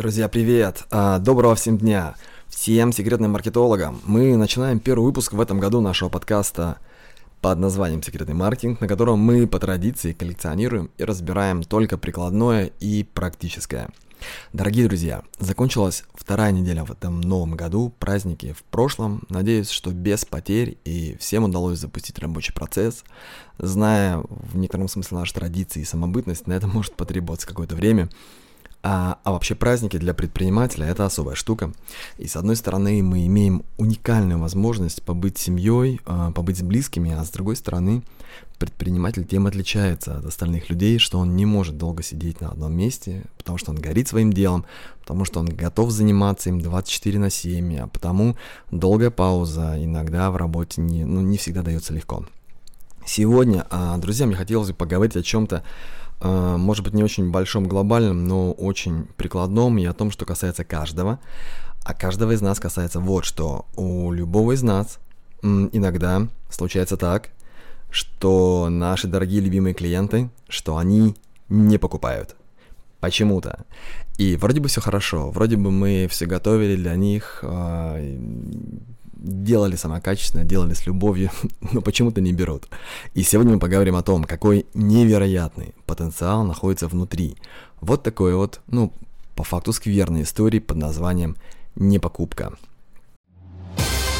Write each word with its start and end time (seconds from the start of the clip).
Друзья, 0.00 0.30
привет! 0.30 0.84
А, 0.90 1.18
доброго 1.18 1.54
всем 1.56 1.76
дня! 1.76 2.14
Всем 2.48 2.90
секретным 2.90 3.32
маркетологам! 3.32 4.00
Мы 4.06 4.34
начинаем 4.34 4.80
первый 4.80 5.04
выпуск 5.04 5.34
в 5.34 5.40
этом 5.42 5.60
году 5.60 5.82
нашего 5.82 6.08
подкаста 6.08 6.78
под 7.42 7.58
названием 7.58 8.02
«Секретный 8.02 8.32
маркетинг», 8.32 8.80
на 8.80 8.88
котором 8.88 9.18
мы 9.18 9.46
по 9.46 9.58
традиции 9.58 10.14
коллекционируем 10.14 10.90
и 10.96 11.04
разбираем 11.04 11.62
только 11.62 11.98
прикладное 11.98 12.70
и 12.80 13.04
практическое. 13.04 13.90
Дорогие 14.54 14.88
друзья, 14.88 15.22
закончилась 15.38 16.04
вторая 16.14 16.50
неделя 16.50 16.86
в 16.86 16.92
этом 16.92 17.20
новом 17.20 17.54
году, 17.54 17.92
праздники 17.98 18.54
в 18.54 18.62
прошлом. 18.62 19.24
Надеюсь, 19.28 19.68
что 19.68 19.90
без 19.90 20.24
потерь 20.24 20.78
и 20.86 21.14
всем 21.20 21.44
удалось 21.44 21.78
запустить 21.78 22.18
рабочий 22.20 22.54
процесс. 22.54 23.04
Зная 23.58 24.16
в 24.16 24.56
некотором 24.56 24.88
смысле 24.88 25.18
наши 25.18 25.34
традиции 25.34 25.80
и 25.80 25.84
самобытность, 25.84 26.46
на 26.46 26.54
это 26.54 26.66
может 26.66 26.94
потребоваться 26.94 27.46
какое-то 27.46 27.76
время– 27.76 28.08
а, 28.82 29.18
а 29.24 29.32
вообще 29.32 29.54
праздники 29.54 29.98
для 29.98 30.14
предпринимателя 30.14 30.86
это 30.86 31.04
особая 31.04 31.34
штука. 31.34 31.72
И 32.16 32.26
с 32.26 32.36
одной 32.36 32.56
стороны 32.56 33.02
мы 33.02 33.26
имеем 33.26 33.62
уникальную 33.76 34.38
возможность 34.38 35.02
побыть 35.02 35.36
семьей, 35.36 36.00
а, 36.06 36.32
побыть 36.32 36.58
с 36.58 36.62
близкими, 36.62 37.12
а 37.12 37.24
с 37.24 37.30
другой 37.30 37.56
стороны 37.56 38.02
предприниматель 38.58 39.26
тем 39.26 39.46
отличается 39.46 40.18
от 40.18 40.24
остальных 40.24 40.70
людей, 40.70 40.98
что 40.98 41.18
он 41.18 41.36
не 41.36 41.46
может 41.46 41.76
долго 41.76 42.02
сидеть 42.02 42.40
на 42.40 42.48
одном 42.48 42.72
месте, 42.74 43.24
потому 43.36 43.58
что 43.58 43.70
он 43.70 43.78
горит 43.78 44.08
своим 44.08 44.32
делом, 44.32 44.64
потому 45.00 45.24
что 45.24 45.40
он 45.40 45.46
готов 45.46 45.90
заниматься 45.90 46.48
им 46.48 46.60
24 46.60 47.18
на 47.18 47.30
7, 47.30 47.76
а 47.78 47.86
потому 47.86 48.36
долгая 48.70 49.10
пауза 49.10 49.82
иногда 49.82 50.30
в 50.30 50.36
работе 50.36 50.80
не, 50.80 51.04
ну, 51.04 51.20
не 51.20 51.36
всегда 51.36 51.62
дается 51.62 51.92
легко. 51.92 52.24
Сегодня, 53.06 53.66
а, 53.70 53.96
друзья, 53.98 54.26
мне 54.26 54.36
хотелось 54.36 54.68
бы 54.68 54.74
поговорить 54.74 55.16
о 55.16 55.22
чем-то, 55.22 55.64
может 56.22 56.84
быть, 56.84 56.94
не 56.94 57.02
очень 57.02 57.30
большом 57.30 57.66
глобальном, 57.66 58.26
но 58.26 58.52
очень 58.52 59.06
прикладном 59.16 59.78
и 59.78 59.84
о 59.84 59.94
том, 59.94 60.10
что 60.10 60.26
касается 60.26 60.64
каждого. 60.64 61.18
А 61.84 61.94
каждого 61.94 62.32
из 62.32 62.42
нас 62.42 62.60
касается 62.60 63.00
вот 63.00 63.24
что. 63.24 63.66
У 63.76 64.12
любого 64.12 64.52
из 64.52 64.62
нас 64.62 64.98
иногда 65.42 66.28
случается 66.50 66.96
так, 66.96 67.30
что 67.90 68.68
наши 68.70 69.08
дорогие 69.08 69.40
любимые 69.40 69.74
клиенты, 69.74 70.30
что 70.48 70.76
они 70.76 71.16
не 71.48 71.78
покупают. 71.78 72.36
Почему-то. 73.00 73.64
И 74.18 74.36
вроде 74.36 74.60
бы 74.60 74.68
все 74.68 74.82
хорошо, 74.82 75.30
вроде 75.30 75.56
бы 75.56 75.70
мы 75.70 76.06
все 76.10 76.26
готовили 76.26 76.76
для 76.76 76.94
них, 76.96 77.40
а, 77.42 77.98
делали 79.20 79.76
самокачественно, 79.76 80.44
делали 80.44 80.74
с 80.74 80.86
любовью, 80.86 81.30
но 81.72 81.80
почему-то 81.80 82.20
не 82.20 82.32
берут. 82.32 82.68
И 83.14 83.22
сегодня 83.22 83.54
мы 83.54 83.58
поговорим 83.60 83.96
о 83.96 84.02
том, 84.02 84.24
какой 84.24 84.66
невероятный 84.74 85.74
потенциал 85.86 86.44
находится 86.44 86.88
внутри. 86.88 87.36
Вот 87.80 88.02
такой 88.02 88.34
вот, 88.34 88.60
ну, 88.66 88.92
по 89.36 89.44
факту 89.44 89.72
скверной 89.72 90.22
истории 90.22 90.58
под 90.58 90.76
названием 90.76 91.36
«Непокупка». 91.76 92.52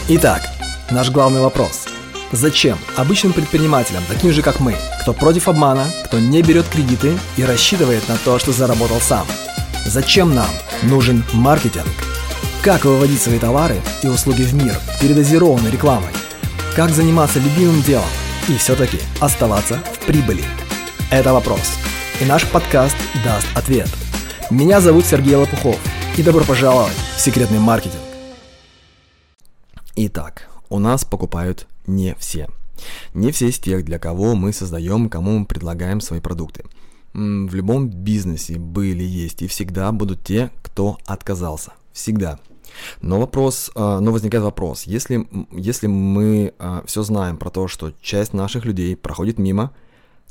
Итак, 0.08 0.42
наш 0.90 1.10
главный 1.10 1.40
вопрос. 1.40 1.86
Зачем 2.32 2.78
обычным 2.96 3.32
предпринимателям, 3.32 4.02
таким 4.08 4.30
же 4.32 4.42
как 4.42 4.60
мы, 4.60 4.76
кто 5.02 5.12
против 5.12 5.48
обмана, 5.48 5.86
кто 6.04 6.18
не 6.18 6.42
берет 6.42 6.66
кредиты 6.68 7.18
и 7.36 7.42
рассчитывает 7.42 8.08
на 8.08 8.16
то, 8.16 8.38
что 8.38 8.52
заработал 8.52 9.00
сам? 9.00 9.26
Зачем 9.86 10.34
нам 10.34 10.50
нужен 10.82 11.24
маркетинг? 11.32 11.88
Как 12.62 12.84
выводить 12.84 13.22
свои 13.22 13.38
товары 13.38 13.80
и 14.02 14.06
услуги 14.06 14.42
в 14.42 14.52
мир 14.52 14.76
передозированной 15.00 15.70
рекламой? 15.70 16.12
Как 16.76 16.90
заниматься 16.90 17.38
любимым 17.38 17.80
делом 17.80 18.04
и 18.50 18.56
все-таки 18.58 18.98
оставаться 19.18 19.78
в 19.78 20.04
прибыли? 20.04 20.44
Это 21.10 21.32
вопрос. 21.32 21.78
И 22.20 22.26
наш 22.26 22.46
подкаст 22.50 22.98
даст 23.24 23.46
ответ. 23.56 23.88
Меня 24.50 24.82
зовут 24.82 25.06
Сергей 25.06 25.36
Лопухов. 25.36 25.80
И 26.18 26.22
добро 26.22 26.44
пожаловать 26.44 26.92
в 27.16 27.20
секретный 27.22 27.58
маркетинг. 27.58 28.02
Итак, 29.96 30.50
у 30.68 30.78
нас 30.78 31.06
покупают 31.06 31.66
не 31.86 32.14
все. 32.16 32.46
Не 33.14 33.32
все 33.32 33.48
из 33.48 33.58
тех, 33.58 33.86
для 33.86 33.98
кого 33.98 34.34
мы 34.34 34.52
создаем, 34.52 35.08
кому 35.08 35.38
мы 35.38 35.46
предлагаем 35.46 36.02
свои 36.02 36.20
продукты. 36.20 36.64
В 37.14 37.54
любом 37.54 37.88
бизнесе 37.88 38.58
были, 38.58 39.02
есть 39.02 39.40
и 39.40 39.46
всегда 39.46 39.90
будут 39.92 40.22
те, 40.22 40.50
кто 40.60 40.98
отказался. 41.06 41.72
Всегда. 41.94 42.38
Но 43.00 43.18
вопрос, 43.18 43.70
а, 43.74 44.00
но 44.00 44.12
возникает 44.12 44.44
вопрос, 44.44 44.84
если, 44.84 45.28
если 45.52 45.86
мы 45.86 46.54
а, 46.58 46.82
все 46.86 47.02
знаем 47.02 47.36
про 47.36 47.50
то, 47.50 47.68
что 47.68 47.92
часть 48.00 48.32
наших 48.32 48.64
людей 48.64 48.96
проходит 48.96 49.38
мимо, 49.38 49.72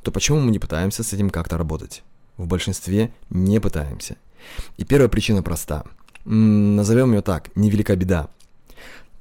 то 0.01 0.11
почему 0.11 0.39
мы 0.39 0.51
не 0.51 0.59
пытаемся 0.59 1.03
с 1.03 1.13
этим 1.13 1.29
как-то 1.29 1.57
работать? 1.57 2.03
В 2.37 2.47
большинстве 2.47 3.11
не 3.29 3.59
пытаемся. 3.59 4.17
И 4.77 4.85
первая 4.85 5.09
причина 5.09 5.43
проста. 5.43 5.83
Назовем 6.25 7.13
ее 7.13 7.21
так, 7.21 7.55
невелика 7.55 7.95
беда. 7.95 8.29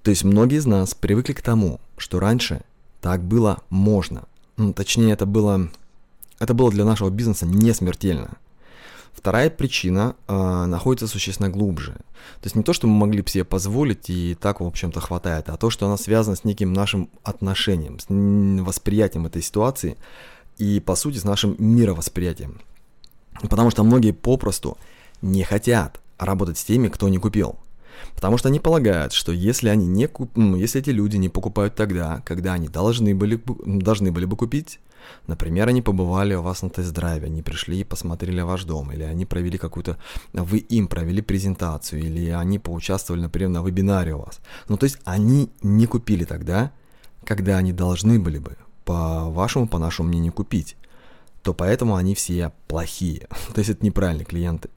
То 0.02 0.10
есть 0.10 0.24
многие 0.24 0.58
из 0.58 0.66
нас 0.66 0.94
привыкли 0.94 1.32
к 1.32 1.42
тому, 1.42 1.80
что 1.96 2.20
раньше 2.20 2.62
так 3.00 3.22
было 3.22 3.58
можно. 3.70 4.24
Ну, 4.56 4.72
точнее, 4.72 5.12
это 5.12 5.26
было, 5.26 5.68
это 6.38 6.54
было 6.54 6.70
для 6.70 6.84
нашего 6.84 7.10
бизнеса 7.10 7.46
не 7.46 7.72
смертельно. 7.72 8.36
Вторая 9.18 9.50
причина 9.50 10.14
э, 10.28 10.64
находится 10.66 11.08
существенно 11.08 11.48
глубже. 11.48 11.94
То 11.94 12.44
есть 12.44 12.54
не 12.54 12.62
то, 12.62 12.72
что 12.72 12.86
мы 12.86 12.94
могли 12.94 13.20
бы 13.20 13.28
себе 13.28 13.42
позволить 13.42 14.08
и 14.08 14.36
так, 14.36 14.60
в 14.60 14.64
общем-то, 14.64 15.00
хватает, 15.00 15.48
а 15.48 15.56
то, 15.56 15.70
что 15.70 15.86
она 15.86 15.96
связана 15.96 16.36
с 16.36 16.44
неким 16.44 16.72
нашим 16.72 17.10
отношением, 17.24 17.98
с 17.98 18.06
восприятием 18.64 19.26
этой 19.26 19.42
ситуации 19.42 19.96
и, 20.56 20.78
по 20.78 20.94
сути, 20.94 21.18
с 21.18 21.24
нашим 21.24 21.56
мировосприятием. 21.58 22.60
Потому 23.42 23.70
что 23.70 23.82
многие 23.82 24.12
попросту 24.12 24.78
не 25.20 25.42
хотят 25.42 26.00
работать 26.16 26.56
с 26.56 26.64
теми, 26.64 26.86
кто 26.86 27.08
не 27.08 27.18
купил. 27.18 27.56
Потому 28.14 28.38
что 28.38 28.48
они 28.48 28.60
полагают, 28.60 29.12
что 29.12 29.32
если 29.32 29.68
они 29.68 29.86
не 29.86 30.06
куп... 30.06 30.30
ну, 30.36 30.54
если 30.54 30.80
эти 30.80 30.90
люди 30.90 31.16
не 31.16 31.28
покупают 31.28 31.74
тогда, 31.74 32.22
когда 32.24 32.52
они 32.52 32.68
должны 32.68 33.16
были, 33.16 33.42
должны 33.66 34.12
были 34.12 34.26
бы 34.26 34.36
купить, 34.36 34.78
Например, 35.26 35.68
они 35.68 35.82
побывали 35.82 36.34
у 36.34 36.42
вас 36.42 36.62
на 36.62 36.70
тест-драйве, 36.70 37.26
они 37.26 37.42
пришли 37.42 37.80
и 37.80 37.84
посмотрели 37.84 38.40
ваш 38.40 38.64
дом, 38.64 38.92
или 38.92 39.02
они 39.02 39.26
провели 39.26 39.58
какую-то, 39.58 39.96
вы 40.32 40.58
им 40.58 40.88
провели 40.88 41.22
презентацию, 41.22 42.02
или 42.02 42.30
они 42.30 42.58
поучаствовали, 42.58 43.22
например, 43.22 43.50
на 43.50 43.62
вебинаре 43.62 44.14
у 44.14 44.18
вас. 44.18 44.40
Ну, 44.68 44.76
то 44.76 44.84
есть 44.84 44.98
они 45.04 45.50
не 45.62 45.86
купили 45.86 46.24
тогда, 46.24 46.72
когда 47.24 47.58
они 47.58 47.72
должны 47.72 48.18
были 48.18 48.38
бы, 48.38 48.56
по 48.84 49.28
вашему, 49.30 49.68
по 49.68 49.78
нашему 49.78 50.08
мнению, 50.08 50.32
купить 50.32 50.76
то 51.42 51.54
поэтому 51.54 51.96
они 51.96 52.14
все 52.14 52.52
плохие. 52.66 53.26
то 53.54 53.58
есть 53.58 53.70
это 53.70 53.84
неправильные 53.84 54.26
клиенты. 54.26 54.68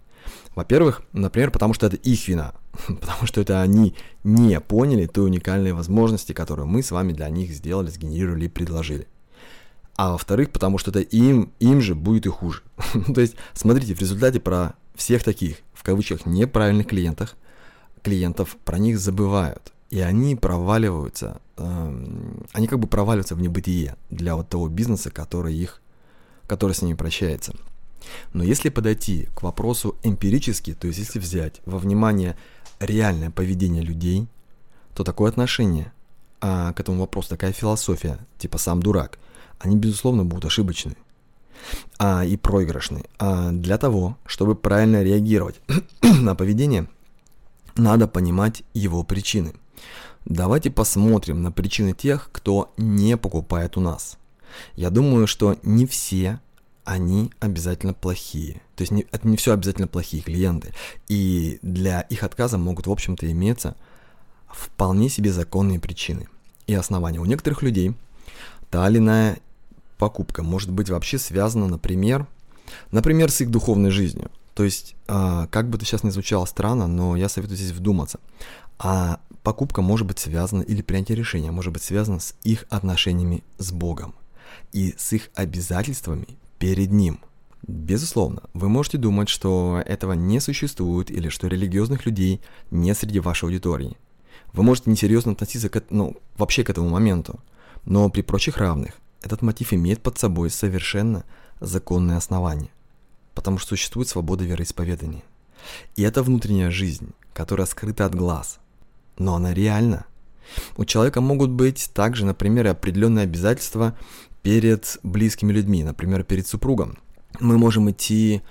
Во-первых, 0.55 1.01
например, 1.11 1.51
потому 1.51 1.73
что 1.73 1.87
это 1.87 1.97
их 1.97 2.27
вина, 2.27 2.53
потому 2.87 3.25
что 3.25 3.41
это 3.41 3.61
они 3.61 3.95
не 4.23 4.59
поняли 4.59 5.05
той 5.05 5.25
уникальной 5.25 5.73
возможности, 5.73 6.33
которую 6.33 6.67
мы 6.67 6.83
с 6.83 6.91
вами 6.91 7.13
для 7.13 7.29
них 7.29 7.51
сделали, 7.51 7.89
сгенерировали 7.89 8.45
и 8.45 8.49
предложили 8.49 9.07
а 10.01 10.13
во-вторых, 10.13 10.49
потому 10.49 10.79
что 10.79 10.89
это 10.89 11.01
им, 11.01 11.51
им 11.59 11.79
же 11.79 11.93
будет 11.93 12.25
и 12.25 12.29
хуже. 12.29 12.63
То 13.13 13.21
есть, 13.21 13.35
смотрите, 13.53 13.93
в 13.93 13.99
результате 13.99 14.39
про 14.39 14.73
всех 14.95 15.23
таких, 15.23 15.57
в 15.75 15.83
кавычках, 15.83 16.25
неправильных 16.25 16.87
клиентах, 16.87 17.35
клиентов 18.01 18.57
про 18.65 18.79
них 18.79 18.97
забывают. 18.97 19.71
И 19.91 19.99
они 19.99 20.35
проваливаются, 20.35 21.39
э, 21.55 22.33
они 22.51 22.65
как 22.65 22.79
бы 22.79 22.87
проваливаются 22.87 23.35
в 23.35 23.41
небытие 23.41 23.95
для 24.09 24.35
вот 24.35 24.49
того 24.49 24.69
бизнеса, 24.69 25.11
который 25.11 25.53
их, 25.53 25.83
который 26.47 26.71
с 26.73 26.81
ними 26.81 26.95
прощается. 26.95 27.53
Но 28.33 28.43
если 28.43 28.69
подойти 28.69 29.29
к 29.35 29.43
вопросу 29.43 29.97
эмпирически, 30.01 30.73
то 30.73 30.87
есть 30.87 30.97
если 30.97 31.19
взять 31.19 31.61
во 31.67 31.77
внимание 31.77 32.35
реальное 32.79 33.29
поведение 33.29 33.83
людей, 33.83 34.27
то 34.95 35.03
такое 35.03 35.29
отношение 35.29 35.93
а, 36.39 36.73
к 36.73 36.79
этому 36.79 37.01
вопросу, 37.01 37.29
такая 37.29 37.51
философия, 37.51 38.17
типа 38.39 38.57
сам 38.57 38.81
дурак– 38.81 39.19
они, 39.61 39.75
безусловно, 39.77 40.25
будут 40.25 40.45
ошибочны 40.45 40.95
а, 41.99 42.25
и 42.25 42.35
проигрышны. 42.37 43.03
А 43.19 43.51
для 43.51 43.77
того, 43.77 44.17
чтобы 44.25 44.55
правильно 44.55 45.03
реагировать 45.03 45.61
на 46.01 46.35
поведение, 46.35 46.87
надо 47.75 48.07
понимать 48.07 48.63
его 48.73 49.03
причины. 49.03 49.53
Давайте 50.25 50.69
посмотрим 50.69 51.41
на 51.41 51.51
причины 51.51 51.93
тех, 51.93 52.29
кто 52.31 52.73
не 52.77 53.17
покупает 53.17 53.77
у 53.77 53.81
нас. 53.81 54.17
Я 54.75 54.89
думаю, 54.89 55.27
что 55.27 55.57
не 55.63 55.85
все 55.85 56.39
они 56.83 57.31
обязательно 57.39 57.93
плохие. 57.93 58.61
То 58.75 58.81
есть 58.81 58.91
не, 58.91 59.05
это 59.11 59.27
не 59.27 59.37
все 59.37 59.53
обязательно 59.53 59.87
плохие 59.87 60.23
клиенты. 60.23 60.73
И 61.07 61.59
для 61.61 62.01
их 62.01 62.23
отказа 62.23 62.57
могут, 62.57 62.87
в 62.87 62.91
общем-то, 62.91 63.31
иметься 63.31 63.75
вполне 64.47 65.07
себе 65.09 65.31
законные 65.31 65.79
причины 65.79 66.27
и 66.67 66.73
основания. 66.73 67.19
У 67.19 67.25
некоторых 67.25 67.61
людей 67.61 67.93
та 68.69 68.89
или 68.89 68.97
иная 68.97 69.39
покупка 70.01 70.41
может 70.41 70.71
быть 70.71 70.89
вообще 70.89 71.19
связана, 71.19 71.67
например, 71.67 72.25
например, 72.89 73.29
с 73.29 73.39
их 73.41 73.51
духовной 73.51 73.91
жизнью. 73.91 74.31
То 74.55 74.63
есть, 74.63 74.95
э, 75.07 75.47
как 75.51 75.69
бы 75.69 75.77
это 75.77 75.85
сейчас 75.85 76.03
не 76.03 76.09
звучало 76.09 76.45
странно, 76.45 76.87
но 76.87 77.15
я 77.15 77.29
советую 77.29 77.55
здесь 77.55 77.69
вдуматься. 77.69 78.19
А 78.79 79.19
покупка 79.43 79.83
может 79.83 80.07
быть 80.07 80.17
связана, 80.17 80.63
или 80.63 80.81
принятие 80.81 81.15
решения 81.15 81.51
может 81.51 81.71
быть 81.71 81.83
связано 81.83 82.19
с 82.19 82.33
их 82.43 82.65
отношениями 82.71 83.43
с 83.59 83.71
Богом 83.71 84.15
и 84.73 84.95
с 84.97 85.13
их 85.13 85.29
обязательствами 85.35 86.27
перед 86.57 86.91
Ним. 86.91 87.19
Безусловно, 87.67 88.41
вы 88.55 88.69
можете 88.69 88.97
думать, 88.97 89.29
что 89.29 89.83
этого 89.85 90.13
не 90.13 90.39
существует 90.39 91.11
или 91.11 91.29
что 91.29 91.45
религиозных 91.45 92.07
людей 92.07 92.41
нет 92.71 92.97
среди 92.97 93.19
вашей 93.19 93.43
аудитории. 93.45 93.97
Вы 94.51 94.63
можете 94.63 94.89
несерьезно 94.89 95.33
относиться 95.33 95.69
к, 95.69 95.83
ну, 95.91 96.17
вообще 96.37 96.63
к 96.63 96.71
этому 96.71 96.89
моменту. 96.89 97.39
Но 97.85 98.09
при 98.09 98.23
прочих 98.23 98.57
равных 98.57 99.00
этот 99.21 99.41
мотив 99.41 99.73
имеет 99.73 100.01
под 100.01 100.17
собой 100.17 100.49
совершенно 100.49 101.23
законные 101.59 102.17
основания. 102.17 102.69
Потому 103.33 103.57
что 103.57 103.69
существует 103.69 104.09
свобода 104.09 104.43
вероисповедания. 104.43 105.23
И 105.95 106.01
это 106.01 106.23
внутренняя 106.23 106.71
жизнь, 106.71 107.13
которая 107.33 107.67
скрыта 107.67 108.05
от 108.05 108.15
глаз. 108.15 108.59
Но 109.17 109.35
она 109.35 109.53
реальна. 109.53 110.05
У 110.75 110.85
человека 110.85 111.21
могут 111.21 111.51
быть 111.51 111.91
также, 111.93 112.25
например, 112.25 112.67
определенные 112.67 113.23
обязательства 113.23 113.95
перед 114.41 114.97
близкими 115.03 115.53
людьми, 115.53 115.83
например, 115.83 116.23
перед 116.23 116.47
супругом. 116.47 116.97
Мы 117.39 117.57
можем 117.57 117.89
идти, 117.91 118.41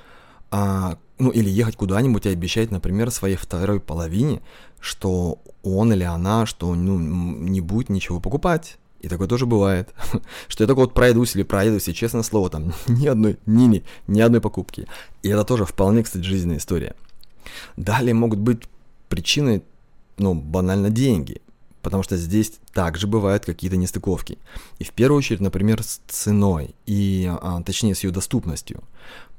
а, 0.50 0.98
ну 1.18 1.30
или 1.30 1.50
ехать 1.50 1.76
куда-нибудь 1.76 2.26
и 2.26 2.30
обещать, 2.30 2.70
например, 2.70 3.10
своей 3.10 3.36
второй 3.36 3.80
половине, 3.80 4.40
что 4.80 5.42
он 5.62 5.92
или 5.92 6.04
она, 6.04 6.46
что 6.46 6.74
ну, 6.74 6.98
не 6.98 7.60
будет 7.60 7.90
ничего 7.90 8.20
покупать. 8.20 8.78
И 9.00 9.08
такое 9.08 9.28
тоже 9.28 9.46
бывает, 9.46 9.94
что 10.48 10.62
я 10.62 10.66
только 10.66 10.80
вот 10.80 10.94
пройдусь 10.94 11.34
или 11.34 11.42
проедусь, 11.42 11.88
и 11.88 11.94
честное 11.94 12.22
слово, 12.22 12.50
там 12.50 12.72
ни 12.88 13.06
одной, 13.06 13.38
ни, 13.46 13.64
ни, 13.64 13.84
ни 14.06 14.20
одной 14.20 14.40
покупки. 14.40 14.86
И 15.22 15.28
это 15.28 15.44
тоже 15.44 15.64
вполне, 15.64 16.02
кстати, 16.02 16.22
жизненная 16.22 16.58
история. 16.58 16.94
Далее 17.76 18.14
могут 18.14 18.38
быть 18.38 18.62
причины, 19.08 19.62
ну, 20.18 20.34
банально 20.34 20.90
деньги 20.90 21.40
потому 21.82 22.02
что 22.02 22.16
здесь 22.16 22.52
также 22.72 23.06
бывают 23.06 23.44
какие-то 23.44 23.76
нестыковки. 23.76 24.38
И 24.78 24.84
в 24.84 24.90
первую 24.90 25.18
очередь, 25.18 25.40
например, 25.40 25.82
с 25.82 26.00
ценой, 26.08 26.74
и, 26.86 27.30
а, 27.30 27.62
точнее, 27.62 27.94
с 27.94 28.04
ее 28.04 28.10
доступностью. 28.10 28.82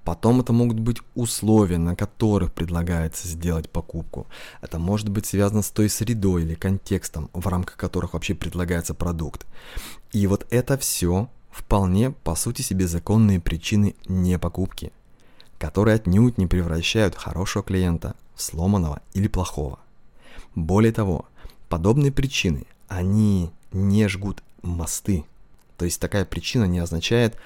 Потом 0.03 0.41
это 0.41 0.51
могут 0.53 0.79
быть 0.79 0.97
условия, 1.15 1.77
на 1.77 1.95
которых 1.95 2.53
предлагается 2.53 3.27
сделать 3.27 3.69
покупку. 3.69 4.27
Это 4.61 4.79
может 4.79 5.09
быть 5.09 5.25
связано 5.25 5.61
с 5.61 5.69
той 5.69 5.89
средой 5.89 6.43
или 6.43 6.55
контекстом, 6.55 7.29
в 7.33 7.47
рамках 7.47 7.77
которых 7.77 8.13
вообще 8.13 8.33
предлагается 8.33 8.93
продукт. 8.93 9.45
И 10.11 10.25
вот 10.27 10.47
это 10.49 10.77
все 10.77 11.29
вполне, 11.51 12.11
по 12.11 12.35
сути 12.35 12.61
себе, 12.61 12.87
законные 12.87 13.39
причины 13.39 13.95
не 14.07 14.39
покупки, 14.39 14.91
которые 15.59 15.95
отнюдь 15.95 16.37
не 16.37 16.47
превращают 16.47 17.15
хорошего 17.15 17.63
клиента 17.63 18.15
в 18.35 18.41
сломанного 18.41 19.01
или 19.13 19.27
плохого. 19.27 19.79
Более 20.55 20.91
того, 20.91 21.25
Подобные 21.71 22.11
причины, 22.11 22.65
они 22.89 23.49
не 23.71 24.09
жгут 24.09 24.43
мосты. 24.61 25.23
То 25.77 25.85
есть 25.85 26.01
такая 26.01 26.25
причина 26.25 26.65
не 26.65 26.79
означает, 26.79 27.37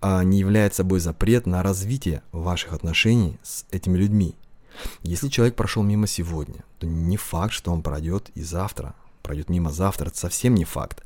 а 0.00 0.24
не 0.24 0.38
является 0.38 0.78
собой 0.78 1.00
запрет 1.00 1.46
на 1.46 1.62
развитие 1.62 2.22
ваших 2.32 2.72
отношений 2.72 3.38
с 3.42 3.66
этими 3.70 3.98
людьми. 3.98 4.34
Если 5.02 5.28
человек 5.28 5.56
прошел 5.56 5.82
мимо 5.82 6.06
сегодня, 6.06 6.64
то 6.78 6.86
не 6.86 7.16
факт, 7.16 7.52
что 7.52 7.72
он 7.72 7.82
пройдет 7.82 8.30
и 8.34 8.42
завтра. 8.42 8.94
Пройдет 9.22 9.50
мимо 9.50 9.70
завтра, 9.70 10.08
это 10.08 10.18
совсем 10.18 10.54
не 10.54 10.64
факт. 10.64 11.02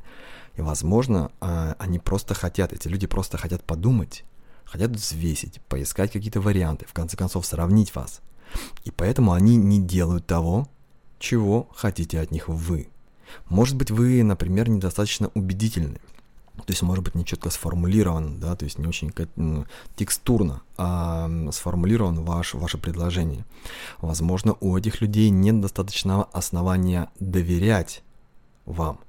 И, 0.55 0.61
возможно, 0.61 1.31
а, 1.41 1.75
они 1.79 1.99
просто 1.99 2.33
хотят, 2.33 2.71
эти 2.71 2.87
люди 2.87 3.07
просто 3.07 3.37
хотят 3.37 3.63
подумать, 3.63 4.23
хотят 4.63 4.91
взвесить, 4.91 5.59
поискать 5.67 6.11
какие-то 6.11 6.39
варианты, 6.39 6.85
в 6.85 6.93
конце 6.93 7.17
концов 7.17 7.45
сравнить 7.45 7.93
вас. 7.93 8.21
И 8.85 8.91
поэтому 8.91 9.33
они 9.33 9.57
не 9.57 9.81
делают 9.81 10.25
того, 10.25 10.69
чего 11.19 11.69
хотите 11.75 12.19
от 12.19 12.31
них 12.31 12.47
вы. 12.47 12.89
Может 13.49 13.75
быть, 13.75 13.91
вы, 13.91 14.23
например, 14.23 14.69
недостаточно 14.69 15.29
убедительны. 15.33 15.99
То 16.57 16.71
есть, 16.71 16.81
может 16.81 17.03
быть, 17.03 17.15
не 17.15 17.25
четко 17.25 17.49
сформулирован, 17.49 18.39
да, 18.39 18.55
то 18.55 18.65
есть 18.65 18.77
не 18.79 18.87
очень 18.87 19.11
текстурно 19.95 20.61
а 20.77 21.29
сформулирован 21.51 22.23
ваш, 22.23 22.53
ваше 22.53 22.77
предложение. 22.77 23.45
Возможно, 23.99 24.55
у 24.61 24.77
этих 24.77 25.01
людей 25.01 25.29
нет 25.29 25.61
достаточного 25.61 26.25
основания 26.31 27.09
доверять 27.19 28.03
вам. 28.65 28.99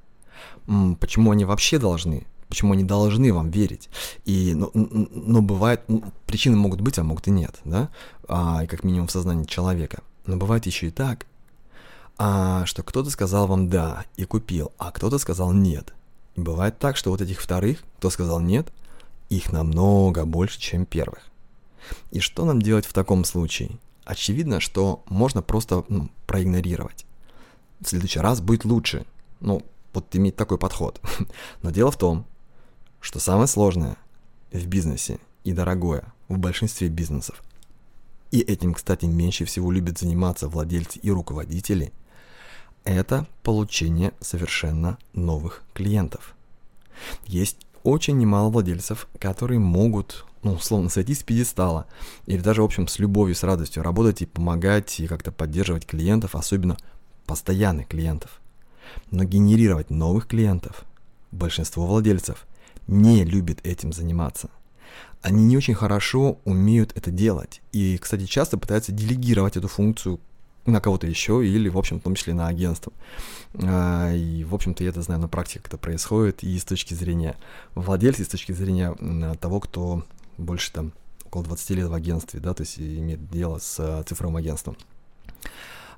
Почему 1.01 1.31
они 1.31 1.45
вообще 1.45 1.79
должны? 1.79 2.27
Почему 2.49 2.75
они 2.75 2.85
должны 2.85 3.33
вам 3.33 3.51
верить? 3.51 3.89
И, 4.25 4.55
но, 4.55 4.71
ну, 4.75 5.09
но 5.11 5.43
бывает, 5.43 5.85
причины 6.27 6.57
могут 6.57 6.81
быть, 6.81 6.99
а 6.99 7.05
могут 7.05 7.27
и 7.27 7.31
нет, 7.31 7.57
да, 7.65 7.89
а, 8.29 8.67
как 8.67 8.85
минимум 8.85 9.09
в 9.09 9.13
сознании 9.13 9.45
человека. 9.45 10.03
Но 10.27 10.37
бывает 10.37 10.67
еще 10.67 10.89
и 10.89 10.91
так, 10.91 11.27
а, 12.19 12.65
что 12.67 12.83
кто-то 12.83 13.11
сказал 13.11 13.47
вам 13.47 13.69
«да» 13.69 14.05
и 14.17 14.25
купил, 14.25 14.73
а 14.79 14.93
кто-то 14.93 15.19
сказал 15.19 15.53
«нет». 15.53 15.96
Бывает 16.37 16.79
так, 16.79 16.97
что 16.97 17.11
вот 17.11 17.23
этих 17.23 17.41
вторых, 17.41 17.83
кто 17.99 18.11
сказал 18.11 18.41
«нет», 18.41 18.71
их 19.31 19.53
намного 19.53 20.25
больше, 20.27 20.61
чем 20.61 20.85
первых. 20.85 21.23
И 22.11 22.21
что 22.21 22.45
нам 22.45 22.61
делать 22.61 22.85
в 22.87 22.93
таком 22.93 23.25
случае? 23.25 23.79
Очевидно, 24.05 24.61
что 24.61 25.03
можно 25.09 25.43
просто 25.43 25.85
ну, 25.89 26.11
проигнорировать. 26.27 27.07
В 27.81 27.89
следующий 27.89 28.21
раз 28.21 28.41
будет 28.41 28.65
лучше. 28.65 29.05
Ну, 29.41 29.63
вот 29.93 30.15
иметь 30.15 30.37
такой 30.37 30.59
подход. 30.59 31.01
Но 31.63 31.71
дело 31.71 31.91
в 31.91 31.97
том, 31.97 32.27
что 33.01 33.19
самое 33.19 33.47
сложное 33.47 33.97
в 34.53 34.67
бизнесе 34.67 35.19
и 35.43 35.53
дорогое 35.53 36.13
в 36.29 36.39
большинстве 36.39 36.89
бизнесов, 36.89 37.43
и 38.31 38.41
этим, 38.41 38.75
кстати, 38.75 39.07
меньше 39.07 39.45
всего 39.45 39.73
любят 39.73 39.99
заниматься 39.99 40.49
владельцы 40.49 40.99
и 40.99 41.11
руководители– 41.11 41.93
это 42.87 43.27
получение 43.43 44.13
совершенно 44.21 44.97
новых 45.13 45.65
клиентов. 45.75 46.35
Есть 47.27 47.59
очень 47.83 48.17
немало 48.17 48.49
владельцев, 48.49 49.09
которые 49.19 49.59
могут, 49.59 50.25
ну, 50.43 50.55
условно, 50.55 50.89
сойти 50.89 51.15
с 51.15 51.23
пьедестала, 51.23 51.87
или 52.27 52.41
даже, 52.41 52.63
в 52.63 52.65
общем, 52.65 52.89
с 52.89 52.99
любовью, 52.99 53.35
с 53.35 53.43
радостью 53.43 53.83
работать 53.83 54.23
и 54.23 54.27
помогать, 54.27 55.01
и 55.01 55.07
как-то 55.07 55.33
поддерживать 55.33 55.85
клиентов, 55.85 56.35
особенно 56.35 56.77
постоянных 57.27 57.89
клиентов. 57.89 58.41
Но 59.11 59.25
генерировать 59.25 59.91
новых 59.91 60.27
клиентов 60.27 60.85
большинство 61.33 61.87
владельцев 61.87 62.47
не 62.87 63.25
любит 63.25 63.67
этим 63.67 63.93
заниматься. 63.93 64.49
Они 65.23 65.45
не 65.45 65.57
очень 65.57 65.75
хорошо 65.75 66.39
умеют 66.45 66.97
это 66.97 67.11
делать. 67.11 67.61
И, 67.73 67.99
кстати, 67.99 68.27
часто 68.27 68.59
пытаются 68.59 68.93
делегировать 68.93 69.57
эту 69.57 69.67
функцию 69.67 70.21
на 70.67 70.81
кого-то 70.81 71.07
еще 71.07 71.47
или, 71.47 71.69
в 71.69 71.79
общем, 71.79 72.01
в 72.01 72.03
том 72.03 72.15
числе 72.15 72.35
на 72.35 72.49
агентство. 72.49 72.93
А, 73.55 74.13
и, 74.13 74.45
в 74.45 74.55
общем-то, 74.55 74.83
я 74.85 74.91
это 74.91 75.03
знаю 75.03 75.21
на 75.21 75.29
практике, 75.29 75.61
как 75.61 75.69
это 75.69 75.79
происходит, 75.79 76.43
и 76.43 76.59
с 76.59 76.65
точки 76.65 76.95
зрения 76.95 77.37
владельца, 77.75 78.23
и 78.23 78.25
с 78.25 78.29
точки 78.29 78.53
зрения 78.53 78.95
того, 79.41 79.61
кто 79.61 80.05
больше 80.37 80.73
там 80.73 80.93
около 81.25 81.45
20 81.45 81.71
лет 81.71 81.89
в 81.89 81.95
агентстве, 81.95 82.41
да, 82.41 82.55
то 82.55 82.63
есть 82.63 82.79
имеет 82.79 83.29
дело 83.31 83.59
с 83.59 83.77
а, 83.79 84.03
цифровым 84.03 84.37
агентством. 84.37 84.77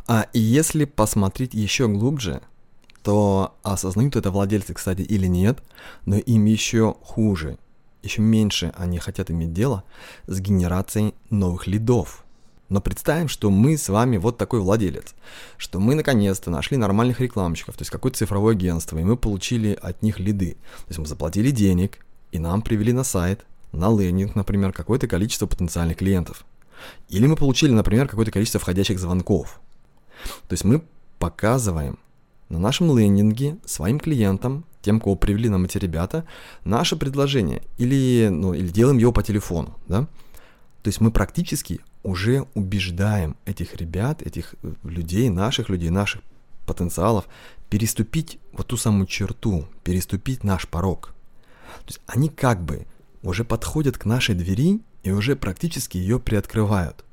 А 0.07 0.27
если 0.33 0.85
посмотреть 0.85 1.55
еще 1.55 1.89
глубже, 1.89 2.41
то 3.03 3.55
осознают 3.63 4.17
это 4.17 4.31
владельцы, 4.31 4.75
кстати, 4.75 5.03
или 5.03 5.27
нет, 5.27 5.63
но 6.05 6.17
им 6.17 6.45
еще 6.47 6.97
хуже, 7.03 7.59
еще 8.03 8.23
меньше 8.23 8.73
они 8.77 8.99
хотят 8.99 9.31
иметь 9.31 9.53
дело 9.53 9.85
с 10.27 10.41
генерацией 10.41 11.15
новых 11.31 11.67
лидов– 11.67 12.25
но 12.69 12.81
представим, 12.81 13.29
что 13.29 13.51
мы 13.51 13.77
с 13.77 13.89
вами 13.89 14.17
вот 14.19 14.37
такой 14.37 14.61
владелец, 14.61 15.15
что 15.57 15.81
мы 15.81 15.95
наконец-то 15.95 16.51
нашли 16.51 16.77
нормальных 16.77 17.21
рекламщиков, 17.21 17.77
то 17.77 17.83
есть 17.83 17.91
какое-то 17.91 18.19
цифровое 18.19 18.53
агентство, 18.53 18.99
и 18.99 19.05
мы 19.05 19.17
получили 19.17 19.79
от 19.81 20.03
них 20.03 20.19
лиды. 20.19 20.53
То 20.53 20.89
есть 20.89 20.99
мы 20.99 21.07
заплатили 21.07 21.51
денег, 21.51 22.05
и 22.31 22.39
нам 22.39 22.63
привели 22.63 22.93
на 22.93 23.05
сайт, 23.05 23.45
на 23.73 23.91
лендинг, 23.91 24.35
например, 24.35 24.73
какое-то 24.73 25.07
количество 25.07 25.47
потенциальных 25.47 25.99
клиентов. 25.99 26.45
Или 27.09 27.27
мы 27.27 27.37
получили, 27.37 27.73
например, 27.73 28.09
какое-то 28.09 28.33
количество 28.33 28.61
входящих 28.61 28.99
звонков. 28.99 29.61
То 30.49 30.53
есть 30.53 30.65
мы 30.65 30.83
показываем 31.19 31.99
на 32.49 32.59
нашем 32.59 32.97
лендинге 32.97 33.59
своим 33.65 33.99
клиентам, 33.99 34.65
тем, 34.81 35.01
кого 35.01 35.17
привели 35.17 35.49
нам 35.49 35.65
эти 35.65 35.77
ребята, 35.79 36.25
наше 36.65 36.97
предложение. 36.97 37.63
Или, 37.79 38.29
ну, 38.31 38.55
или 38.55 38.69
делаем 38.69 38.99
его 38.99 39.13
по 39.13 39.23
телефону. 39.23 39.77
Да? 39.87 40.03
То 40.83 40.89
есть 40.89 41.01
мы 41.01 41.11
практически 41.11 41.81
уже 42.03 42.47
убеждаем 42.55 43.37
этих 43.45 43.77
ребят, 43.77 44.23
этих 44.23 44.55
э, 44.63 44.73
людей, 44.85 45.29
наших 45.31 45.69
людей, 45.69 45.91
наших 45.91 46.23
потенциалов 46.67 47.27
переступить 47.71 48.39
вот 48.53 48.69
ту 48.69 48.77
самую 48.77 49.07
черту, 49.07 49.67
переступить 49.85 50.45
наш 50.45 50.69
порог. 50.69 51.15
То 51.85 51.89
есть 51.89 52.01
они 52.07 52.29
как 52.29 52.63
бы 52.63 52.87
уже 53.23 53.45
подходят 53.45 53.99
к 53.99 54.05
нашей 54.05 54.35
двери 54.35 54.81
и 55.03 55.11
уже 55.11 55.37
практически 55.37 55.97
ее 55.99 56.19
приоткрывают. 56.19 57.05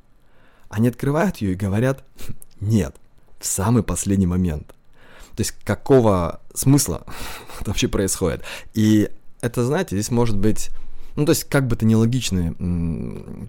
Они 0.69 0.87
открывают 0.87 1.37
ее 1.37 1.53
и 1.53 1.55
говорят 1.55 2.03
«нет» 2.59 2.95
в 3.39 3.45
самый 3.45 3.83
последний 3.83 4.27
момент. 4.27 4.67
То 5.35 5.41
есть 5.41 5.51
какого 5.63 6.41
смысла 6.53 7.05
это 7.59 7.69
вообще 7.69 7.87
происходит? 7.87 8.43
И 8.73 9.09
это, 9.41 9.65
знаете, 9.65 9.95
здесь 9.95 10.11
может 10.11 10.37
быть 10.37 10.69
ну, 11.15 11.25
то 11.25 11.31
есть, 11.31 11.45
как 11.45 11.67
бы 11.67 11.75
это 11.75 11.85
нелогичный, 11.85 12.51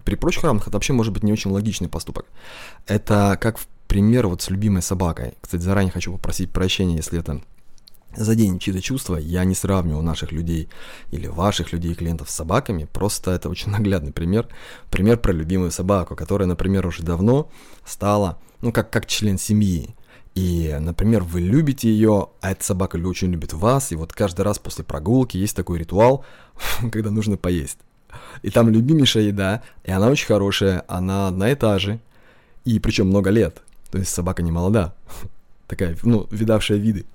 при 0.03 0.15
прочих 0.15 0.43
равных 0.43 0.67
это 0.67 0.77
вообще 0.77 0.93
может 0.93 1.13
быть 1.13 1.23
не 1.23 1.33
очень 1.33 1.51
логичный 1.51 1.89
поступок. 1.89 2.25
Это 2.85 3.37
как 3.41 3.57
в 3.57 3.67
пример 3.87 4.27
вот 4.27 4.41
с 4.41 4.49
любимой 4.49 4.81
собакой. 4.81 5.33
Кстати, 5.41 5.61
заранее 5.61 5.91
хочу 5.91 6.13
попросить 6.13 6.51
прощения, 6.51 6.95
если 6.95 7.19
это 7.19 7.41
заденет 8.15 8.61
чьи-то 8.61 8.81
чувства, 8.81 9.17
я 9.17 9.43
не 9.43 9.53
сравниваю 9.53 10.01
наших 10.01 10.31
людей 10.31 10.69
или 11.11 11.27
ваших 11.27 11.73
людей, 11.73 11.93
клиентов 11.93 12.29
с 12.29 12.35
собаками, 12.35 12.87
просто 12.91 13.31
это 13.31 13.49
очень 13.49 13.71
наглядный 13.71 14.11
пример. 14.11 14.47
Пример 14.89 15.17
про 15.17 15.31
любимую 15.31 15.71
собаку, 15.71 16.15
которая, 16.15 16.47
например, 16.47 16.87
уже 16.87 17.03
давно 17.03 17.49
стала, 17.85 18.39
ну, 18.61 18.71
как, 18.71 18.89
как 18.89 19.05
член 19.05 19.37
семьи. 19.37 19.95
И, 20.37 20.77
например, 20.79 21.23
вы 21.23 21.41
любите 21.41 21.89
ее, 21.89 22.27
а 22.41 22.51
эта 22.51 22.63
собака 22.63 22.97
очень 22.97 23.31
любит 23.31 23.53
вас, 23.53 23.91
и 23.91 23.95
вот 23.95 24.13
каждый 24.13 24.41
раз 24.41 24.59
после 24.59 24.83
прогулки 24.83 25.35
есть 25.35 25.55
такой 25.55 25.79
ритуал, 25.79 26.23
когда 26.91 27.09
нужно 27.09 27.37
поесть. 27.37 27.79
И 28.43 28.51
там 28.51 28.69
любимейшая 28.69 29.23
еда, 29.23 29.63
и 29.83 29.89
она 29.89 30.09
очень 30.09 30.27
хорошая, 30.27 30.83
она 30.87 31.27
одна 31.29 31.49
и 31.51 31.55
та 31.55 31.79
же, 31.79 31.99
и 32.65 32.79
причем 32.79 33.07
много 33.07 33.31
лет. 33.31 33.63
То 33.89 33.97
есть 33.97 34.13
собака 34.13 34.43
не 34.43 34.51
молода, 34.51 34.93
такая, 35.67 35.97
ну, 36.03 36.27
видавшая 36.29 36.77
виды. 36.77 37.07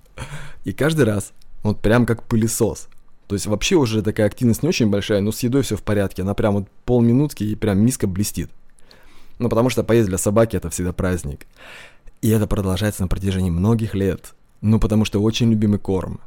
И 0.65 0.73
каждый 0.73 1.05
раз, 1.05 1.31
вот 1.63 1.79
прям 1.79 2.07
как 2.07 2.25
пылесос. 2.25 2.89
То 3.29 3.37
есть 3.37 3.47
вообще 3.47 3.77
уже 3.77 4.03
такая 4.03 4.27
активность 4.27 4.65
не 4.65 4.69
очень 4.69 4.91
большая, 4.91 5.21
но 5.21 5.31
с 5.31 5.45
едой 5.45 5.63
все 5.63 5.77
в 5.77 5.85
порядке. 5.85 6.23
Она 6.23 6.35
прям 6.35 6.55
вот 6.55 6.69
полминутки 6.85 7.45
и 7.45 7.55
прям 7.55 7.79
миска 7.79 8.09
блестит. 8.09 8.51
Ну, 9.39 9.49
потому 9.49 9.71
что 9.71 9.85
поесть 9.85 10.09
для 10.09 10.19
собаки 10.19 10.57
это 10.57 10.71
всегда 10.71 10.93
праздник. 10.93 11.47
И 12.23 12.29
это 12.29 12.47
продолжается 12.47 13.03
на 13.03 13.09
протяжении 13.09 13.51
многих 13.51 13.95
лет. 13.95 14.35
Ну, 14.61 14.79
потому 14.79 15.05
что 15.05 15.21
очень 15.21 15.51
любимый 15.51 15.81
корм. 15.81 16.21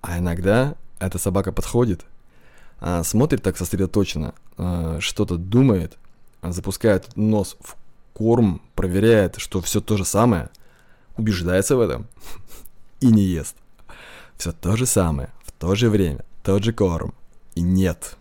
А 0.00 0.18
иногда 0.18 0.76
эта 1.00 1.18
собака 1.18 1.50
подходит, 1.50 2.06
а, 2.78 3.02
смотрит 3.02 3.42
так 3.42 3.58
сосредоточенно, 3.58 4.32
а, 4.56 4.98
что-то 5.00 5.36
думает, 5.36 5.98
а, 6.40 6.52
запускает 6.52 7.16
нос 7.16 7.56
в 7.60 7.74
корм, 8.14 8.62
проверяет, 8.76 9.36
что 9.38 9.60
все 9.60 9.80
то 9.80 9.96
же 9.96 10.04
самое, 10.04 10.50
убеждается 11.16 11.76
в 11.76 11.80
этом 11.80 12.06
и 13.00 13.08
не 13.08 13.22
ест. 13.22 13.56
Все 14.36 14.52
то 14.52 14.76
же 14.76 14.86
самое, 14.86 15.30
в 15.44 15.50
то 15.50 15.74
же 15.74 15.90
время, 15.90 16.24
тот 16.44 16.62
же 16.62 16.72
корм. 16.72 17.12
И 17.56 17.60
нет. 17.60 18.16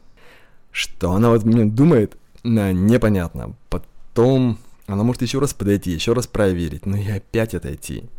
Что 0.72 1.12
она 1.12 1.30
в 1.30 1.34
этот 1.34 1.46
момент 1.46 1.76
думает, 1.76 2.18
непонятно. 2.44 3.54
Потом 3.70 4.58
она 4.94 5.04
может 5.04 5.22
еще 5.22 5.40
раз 5.40 5.54
подойти, 5.54 5.92
еще 5.92 6.14
раз 6.14 6.26
проверить, 6.26 6.86
но 6.86 6.98
и 6.98 7.08
опять 7.10 7.54
отойти. 7.54 8.10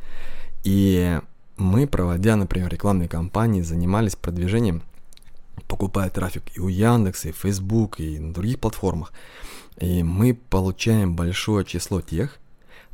И 0.63 1.19
мы, 1.57 1.87
проводя, 1.87 2.37
например, 2.37 2.71
рекламные 2.71 3.09
кампании, 3.09 3.63
занимались 3.63 4.15
продвижением, 4.15 4.83
покупая 5.67 6.11
трафик 6.11 6.45
и 6.55 6.61
у 6.61 6.69
Яндекса, 6.69 7.31
и 7.31 7.33
Facebook, 7.33 7.99
и 7.99 8.19
на 8.19 8.33
других 8.33 8.61
платформах. 8.61 9.13
И 9.79 10.03
мы 10.03 10.35
получаем 10.35 11.17
большое 11.17 11.65
число 11.65 12.01
тех, 12.01 12.39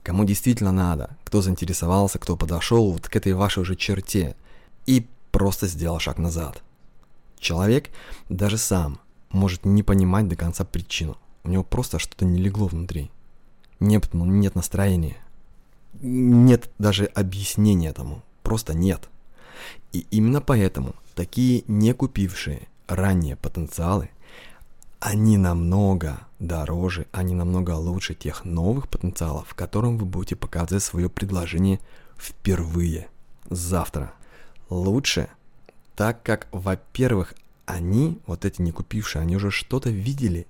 кому 0.02 0.25
действительно 0.25 0.73
надо, 0.73 1.16
кто 1.25 1.42
заинтересовался, 1.42 2.18
кто 2.18 2.37
подошел 2.37 2.92
вот 2.92 3.09
к 3.09 3.16
этой 3.16 3.35
вашей 3.35 3.61
уже 3.61 3.76
черте 3.76 4.37
и 4.87 5.06
просто 5.33 5.66
сделал 5.66 5.99
шаг 5.99 6.18
назад. 6.18 6.62
Человек 7.38 7.90
даже 8.28 8.56
сам 8.56 9.00
может 9.30 9.66
не 9.66 9.83
понимать 9.83 10.28
до 10.28 10.37
конца 10.37 10.64
причину. 10.64 11.18
У 11.45 11.50
него 11.50 11.62
просто 11.62 11.99
что-то 11.99 12.25
не 12.25 12.40
легло 12.40 12.68
внутри. 12.68 13.11
Нет, 13.80 14.09
ну, 14.12 14.25
нет 14.25 14.54
настроения. 14.54 15.16
Нет 16.00 16.71
даже 16.78 17.06
объяснения 17.06 17.92
тому. 17.92 18.23
Просто 18.42 18.75
нет. 18.75 19.09
И 19.92 20.06
именно 20.11 20.40
поэтому 20.40 20.95
такие 21.14 21.64
не 21.66 21.92
купившие 21.95 22.68
ранее 22.87 23.37
потенциалы 23.37 24.11
они 25.00 25.37
намного 25.37 26.26
дороже, 26.38 27.06
они 27.12 27.35
намного 27.35 27.73
лучше 27.73 28.14
тех 28.14 28.45
новых 28.45 28.88
потенциалов, 28.88 29.54
которым 29.54 29.99
вы 29.99 30.06
будете 30.06 30.37
показывать 30.37 30.83
свое 30.83 31.09
предложение 31.09 31.80
впервые, 32.16 33.09
завтра. 33.49 34.12
Лучше, 34.68 35.28
так 35.95 36.23
как, 36.23 36.49
во-первых, 36.50 37.35
они, 37.66 38.18
вот 38.26 38.45
эти 38.45 38.62
не 38.62 38.73
купившие, 38.73 39.23
они 39.23 39.37
уже 39.37 39.50
что-то 39.50 39.90
видели 39.90 40.47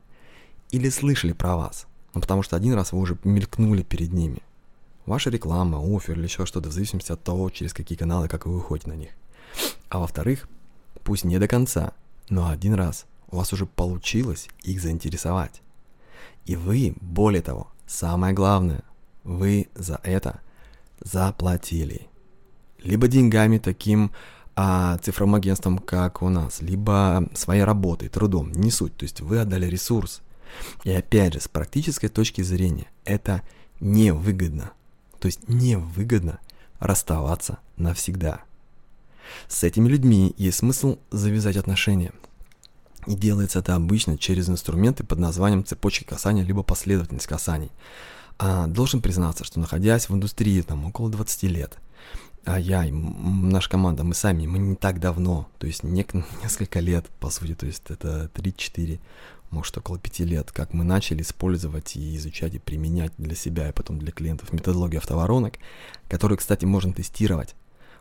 или 0.71 0.88
слышали 0.88 1.33
про 1.33 1.56
вас. 1.56 1.87
Ну, 2.16 2.20
потому 2.23 2.42
что 2.42 2.56
один 2.56 2.73
раз 2.73 2.92
вы 2.92 2.99
уже 2.99 3.16
мелькнули 3.25 3.82
перед 3.82 4.12
ними. 4.12 4.42
Ваша 5.04 5.30
реклама, 5.30 5.78
офер 5.78 6.16
или 6.16 6.25
еще 6.25 6.46
что-то, 6.46 6.70
в 6.70 6.73
зависимости 6.73 7.12
от 7.12 7.23
того, 7.23 7.50
через 7.50 7.73
какие 7.73 7.96
каналы, 7.96 8.26
как 8.26 8.46
вы 8.46 8.54
выходите 8.54 8.88
на 8.88 8.94
них. 8.94 9.11
А 9.90 9.99
во-вторых, 9.99 10.49
пусть 11.04 11.25
не 11.25 11.38
до 11.38 11.46
конца, 11.46 11.92
но 12.28 12.49
один 12.49 12.75
раз– 12.75 13.06
у 13.30 13.37
вас 13.37 13.52
уже 13.52 13.66
получилось 13.66 14.49
их 14.62 14.80
заинтересовать. 14.80 15.62
И 16.44 16.56
вы, 16.56 16.94
более 17.00 17.42
того, 17.42 17.68
самое 17.87 18.32
главное, 18.32 18.82
вы 19.25 19.68
за 19.75 20.00
это 20.02 20.40
заплатили. 21.00 22.08
Либо 22.82 23.08
деньгами 23.08 23.58
таким 23.58 24.12
а, 24.54 24.96
цифровым 24.99 25.35
агентством, 25.35 25.78
как 25.78 26.23
у 26.23 26.28
нас, 26.28 26.62
либо 26.62 27.28
своей 27.35 27.64
работой, 27.64 28.08
трудом, 28.08 28.52
не 28.52 28.70
суть. 28.70 28.96
То 28.96 29.02
есть 29.02 29.20
вы 29.20 29.40
отдали 29.40 29.66
ресурс. 29.66 30.23
И 30.84 30.90
опять 30.90 31.34
же, 31.34 31.40
с 31.40 31.48
практической 31.48 32.08
точки 32.08 32.42
зрения, 32.42 32.86
это 33.04 33.42
невыгодно. 33.80 34.72
То 35.18 35.26
есть 35.26 35.48
невыгодно 35.48 36.38
расставаться 36.78 37.58
навсегда. 37.76 38.40
С 39.48 39.64
этими 39.64 39.88
людьми 39.88 40.34
есть 40.36 40.58
смысл 40.58 40.98
завязать 41.10 41.56
отношения– 41.56 42.12
и 43.06 43.14
делается 43.14 43.60
это 43.60 43.74
обычно 43.76 44.18
через 44.18 44.48
инструменты 44.48 45.04
под 45.04 45.18
названием 45.18 45.64
цепочки 45.64 46.04
касания 46.04 46.44
либо 46.44 46.62
последовательность 46.62 47.26
касаний. 47.26 47.70
А, 48.38 48.66
должен 48.66 49.00
признаться, 49.00 49.44
что 49.44 49.60
находясь 49.60 50.08
в 50.08 50.14
индустрии 50.14 50.60
там 50.60 50.84
около 50.84 51.08
20 51.08 51.44
лет, 51.44 51.78
а 52.44 52.58
я 52.58 52.84
и 52.84 52.90
наша 52.90 53.70
команда, 53.70 54.04
мы 54.04 54.14
сами, 54.14 54.46
мы 54.46 54.58
не 54.58 54.76
так 54.76 55.00
давно, 55.00 55.48
то 55.58 55.66
есть 55.66 55.84
не, 55.84 56.06
несколько 56.42 56.80
лет, 56.80 57.06
по 57.20 57.30
сути, 57.30 57.54
то 57.54 57.64
есть 57.64 57.82
это 57.88 58.30
3-4, 58.34 58.98
может 59.50 59.76
около 59.78 59.98
5 59.98 60.20
лет, 60.20 60.52
как 60.52 60.72
мы 60.72 60.84
начали 60.84 61.22
использовать 61.22 61.96
и 61.96 62.16
изучать 62.16 62.54
и 62.54 62.58
применять 62.58 63.12
для 63.18 63.34
себя 63.34 63.68
и 63.68 63.72
потом 63.72 63.98
для 63.98 64.12
клиентов 64.12 64.52
методологию 64.52 64.98
автоворонок, 64.98 65.54
которую, 66.08 66.38
кстати, 66.38 66.64
можно 66.64 66.92
тестировать 66.92 67.54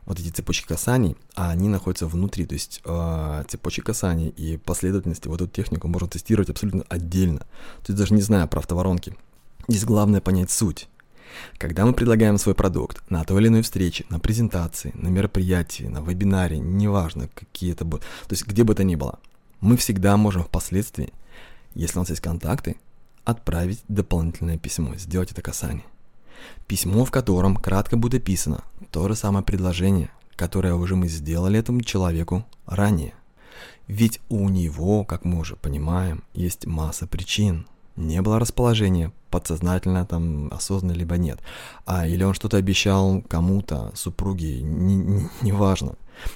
вот 0.06 0.20
эти 0.20 0.30
цепочки 0.30 0.68
касаний, 0.68 1.18
а 1.36 1.50
они 1.50 1.68
находятся 1.68 2.08
внутри, 2.08 2.46
то 2.46 2.54
есть 2.54 2.82
э, 2.86 3.44
цепочки 3.48 3.82
касаний 3.82 4.30
и 4.30 4.58
последовательности, 4.58 5.28
вот 5.28 5.42
эту 5.42 5.52
технику 5.52 5.88
можно 5.88 6.08
тестировать 6.08 6.50
абсолютно 6.50 6.84
отдельно, 6.90 7.40
то 7.40 7.88
есть 7.88 7.98
даже 7.98 8.14
не 8.14 8.22
зная 8.22 8.46
про 8.48 8.60
автоворонки. 8.60 9.16
Здесь 9.68 9.84
главное 9.84 10.22
понять 10.22 10.52
суть. 10.52 10.88
Когда 11.58 11.86
мы 11.86 11.94
предлагаем 11.94 12.38
свой 12.38 12.56
продукт 12.56 13.10
на 13.10 13.24
той 13.26 13.42
или 13.42 13.48
иной 13.48 13.62
встрече, 13.64 14.06
на 14.10 14.20
презентации, 14.20 14.92
на 14.94 15.08
мероприятии, 15.08 15.86
на 15.86 16.02
вебинаре, 16.02 16.60
неважно, 16.60 17.30
какие 17.34 17.72
это 17.74 17.84
будут, 17.84 18.06
то 18.28 18.34
есть 18.34 18.46
где 18.46 18.64
бы 18.64 18.76
то 18.76 18.84
ни 18.84 18.96
было, 18.96 19.20
мы 19.60 19.76
всегда 19.76 20.16
можем 20.18 20.44
впоследствии, 20.44 21.12
если 21.76 21.98
у 21.98 22.02
нас 22.02 22.10
есть 22.10 22.22
контакты, 22.22 22.78
отправить 23.24 23.84
дополнительное 23.88 24.58
письмо, 24.58 24.96
сделать 24.96 25.32
это 25.32 25.42
касание. 25.42 25.86
Письмо, 26.68 27.06
в 27.06 27.12
котором 27.12 27.56
кратко 27.56 27.98
будет 27.98 28.22
описано 28.22 28.64
то 28.92 29.08
же 29.08 29.16
самое 29.16 29.44
предложение, 29.44 30.10
которое 30.36 30.74
уже 30.76 30.96
мы 30.96 31.08
сделали 31.08 31.60
этому 31.60 31.82
человеку 31.82 32.46
ранее. 32.66 33.14
Ведь 33.88 34.20
у 34.30 34.50
него, 34.50 35.04
как 35.04 35.26
мы 35.26 35.40
уже 35.40 35.56
понимаем, 35.56 36.24
есть 36.34 36.66
масса 36.66 37.08
причин. 37.08 37.68
Не 37.96 38.22
было 38.22 38.40
расположения, 38.40 39.14
подсознательно 39.30 40.06
там 40.06 40.52
осознанно 40.52 40.94
либо 40.94 41.18
нет. 41.18 41.40
А 41.86 42.08
или 42.08 42.24
он 42.24 42.34
что-то 42.34 42.58
обещал 42.58 43.22
кому-то, 43.22 43.92
супруге, 43.96 44.62
неважно. 44.62 45.12
Не, 45.12 45.30
не 45.42 45.52
важно. 45.52 45.96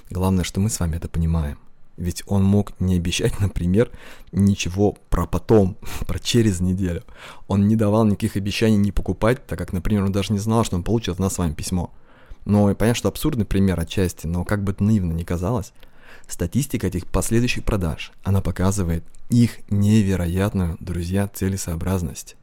Главное, 0.10 0.44
что 0.44 0.60
мы 0.60 0.70
с 0.70 0.80
вами 0.80 0.98
это 0.98 1.10
понимаем. 1.10 1.58
Ведь 2.00 2.24
он 2.28 2.44
мог 2.44 2.80
не 2.80 2.96
обещать, 2.96 3.40
например, 3.42 3.92
ничего 4.32 4.98
про 5.10 5.28
потом, 5.28 5.78
про 6.08 6.18
через 6.18 6.62
неделю. 6.62 7.04
Он 7.48 7.68
не 7.68 7.76
давал 7.76 8.06
никаких 8.06 8.38
обещаний 8.38 8.78
не 8.78 8.92
покупать, 8.92 9.46
так 9.46 9.60
как, 9.60 9.74
например, 9.74 10.06
он 10.06 10.12
даже 10.12 10.34
не 10.34 10.40
знал, 10.40 10.64
что 10.64 10.78
он 10.78 10.84
получит 10.84 11.10
от 11.10 11.20
нас 11.20 11.36
с 11.36 11.38
вами 11.38 11.54
письмо. 11.54 11.92
И 12.46 12.50
понятно, 12.50 12.96
что 12.96 13.10
абсурдный 13.10 13.46
пример 13.46 13.80
отчасти, 13.80 14.26
но 14.26 14.44
как 14.44 14.64
бы 14.64 14.72
это 14.72 14.84
наивно 14.84 15.12
ни 15.12 15.24
казалось, 15.24 15.74
статистика 16.28 16.88
этих 16.88 17.06
последующих 17.06 17.64
продаж, 17.64 18.12
она 18.24 18.42
показывает 18.42 19.04
их 19.30 19.60
невероятную, 19.70 20.78
друзья, 20.80 21.28
целесообразность. 21.28 22.38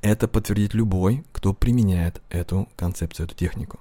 Это 0.00 0.28
подтвердит 0.28 0.74
любой, 0.74 1.24
кто 1.32 1.52
применяет 1.52 2.20
эту 2.30 2.68
концепцию, 2.76 3.26
эту 3.26 3.36
технику. 3.36 3.78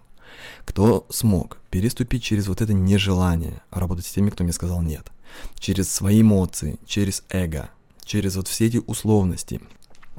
Кто 0.65 1.05
смог 1.09 1.59
переступить 1.69 2.23
через 2.23 2.47
вот 2.47 2.61
это 2.61 2.73
нежелание 2.73 3.61
работать 3.71 4.05
с 4.05 4.11
теми, 4.11 4.29
кто 4.29 4.43
мне 4.43 4.53
сказал 4.53 4.81
нет, 4.81 5.11
через 5.59 5.89
свои 5.89 6.21
эмоции, 6.21 6.79
через 6.85 7.23
эго, 7.29 7.69
через 8.03 8.35
вот 8.35 8.47
все 8.47 8.67
эти 8.67 8.81
условности. 8.85 9.61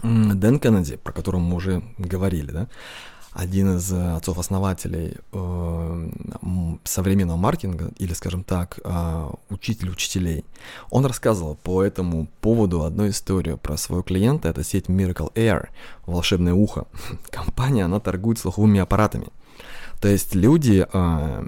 Дэн 0.03 0.59
Кеннеди, 0.59 0.97
про 0.97 1.13
которого 1.13 1.41
мы 1.41 1.57
уже 1.57 1.83
говорили, 1.99 2.51
да, 2.51 2.69
один 3.33 3.77
из 3.77 3.93
отцов-основателей 3.93 5.17
э, 5.33 6.11
современного 6.85 7.37
маркетинга, 7.37 7.91
или, 7.99 8.13
скажем 8.13 8.45
так, 8.45 8.79
э, 8.85 9.31
учитель 9.51 9.91
учителей, 9.91 10.45
он 10.91 11.05
рассказывал 11.07 11.57
по 11.57 11.83
этому 11.83 12.29
поводу 12.41 12.85
одну 12.85 13.09
историю 13.09 13.59
про 13.59 13.77
своего 13.77 14.03
клиента, 14.03 14.49
это 14.49 14.63
сеть 14.63 14.87
Miracle 14.87 15.33
Air, 15.35 15.69
волшебное 16.07 16.55
ухо. 16.55 16.87
Компания, 17.31 17.85
она 17.85 17.99
торгует 17.99 18.39
слуховыми 18.39 18.81
аппаратами– 18.81 19.29
то 20.05 20.09
есть 20.09 20.35
люди, 20.35 20.87
э, 20.93 21.45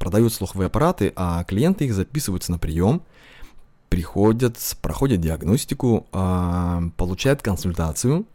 продают 0.00 0.32
слуховые 0.32 0.66
аппараты, 0.66 1.12
а 1.14 1.44
клиенты 1.44 1.84
их 1.84 1.94
записываются 1.94 2.50
на 2.50 2.58
прием, 2.58 3.02
приходят, 3.90 4.56
проходят 4.80 5.20
диагностику, 5.20 6.06
а, 6.10 6.82
получают 6.96 7.42
консультацию 7.42 8.26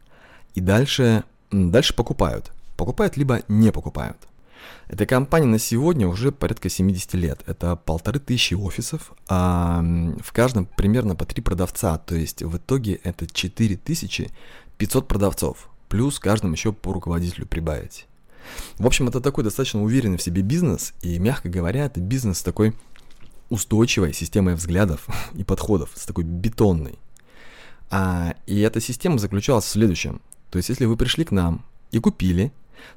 и 0.53 0.61
дальше, 0.61 1.23
дальше 1.51 1.93
покупают. 1.95 2.53
Покупают 2.77 3.17
либо 3.17 3.41
не 3.47 3.71
покупают. 3.71 4.17
Эта 4.87 5.07
компания 5.07 5.47
на 5.47 5.57
сегодня 5.57 6.07
уже 6.07 6.31
порядка 6.31 6.69
70 6.69 7.15
лет. 7.15 7.41
Это 7.47 7.75
полторы 7.75 8.19
тысячи 8.19 8.53
офисов, 8.53 9.13
а 9.27 9.83
в 10.21 10.31
каждом 10.33 10.67
примерно 10.67 11.15
по 11.15 11.25
три 11.25 11.41
продавца. 11.41 11.97
То 11.97 12.15
есть 12.15 12.43
в 12.43 12.57
итоге 12.57 12.99
это 13.03 13.25
4500 13.25 15.07
продавцов. 15.07 15.69
Плюс 15.89 16.19
каждому 16.19 16.53
еще 16.53 16.73
по 16.73 16.93
руководителю 16.93 17.47
прибавить. 17.47 18.05
В 18.77 18.85
общем, 18.85 19.07
это 19.07 19.21
такой 19.21 19.43
достаточно 19.43 19.83
уверенный 19.83 20.17
в 20.17 20.21
себе 20.21 20.41
бизнес, 20.41 20.93
и, 21.01 21.19
мягко 21.19 21.49
говоря, 21.49 21.85
это 21.85 21.99
бизнес 21.99 22.39
с 22.39 22.43
такой 22.43 22.73
устойчивой 23.49 24.13
системой 24.13 24.55
взглядов 24.55 25.07
и 25.33 25.43
подходов, 25.43 25.91
с 25.95 26.05
такой 26.05 26.23
бетонной. 26.23 26.97
А, 27.89 28.35
и 28.47 28.59
эта 28.59 28.81
система 28.81 29.19
заключалась 29.19 29.65
в 29.65 29.69
следующем. 29.69 30.21
То 30.49 30.57
есть, 30.57 30.69
если 30.69 30.85
вы 30.85 30.97
пришли 30.97 31.25
к 31.25 31.31
нам 31.31 31.63
и 31.91 31.99
купили, 31.99 32.51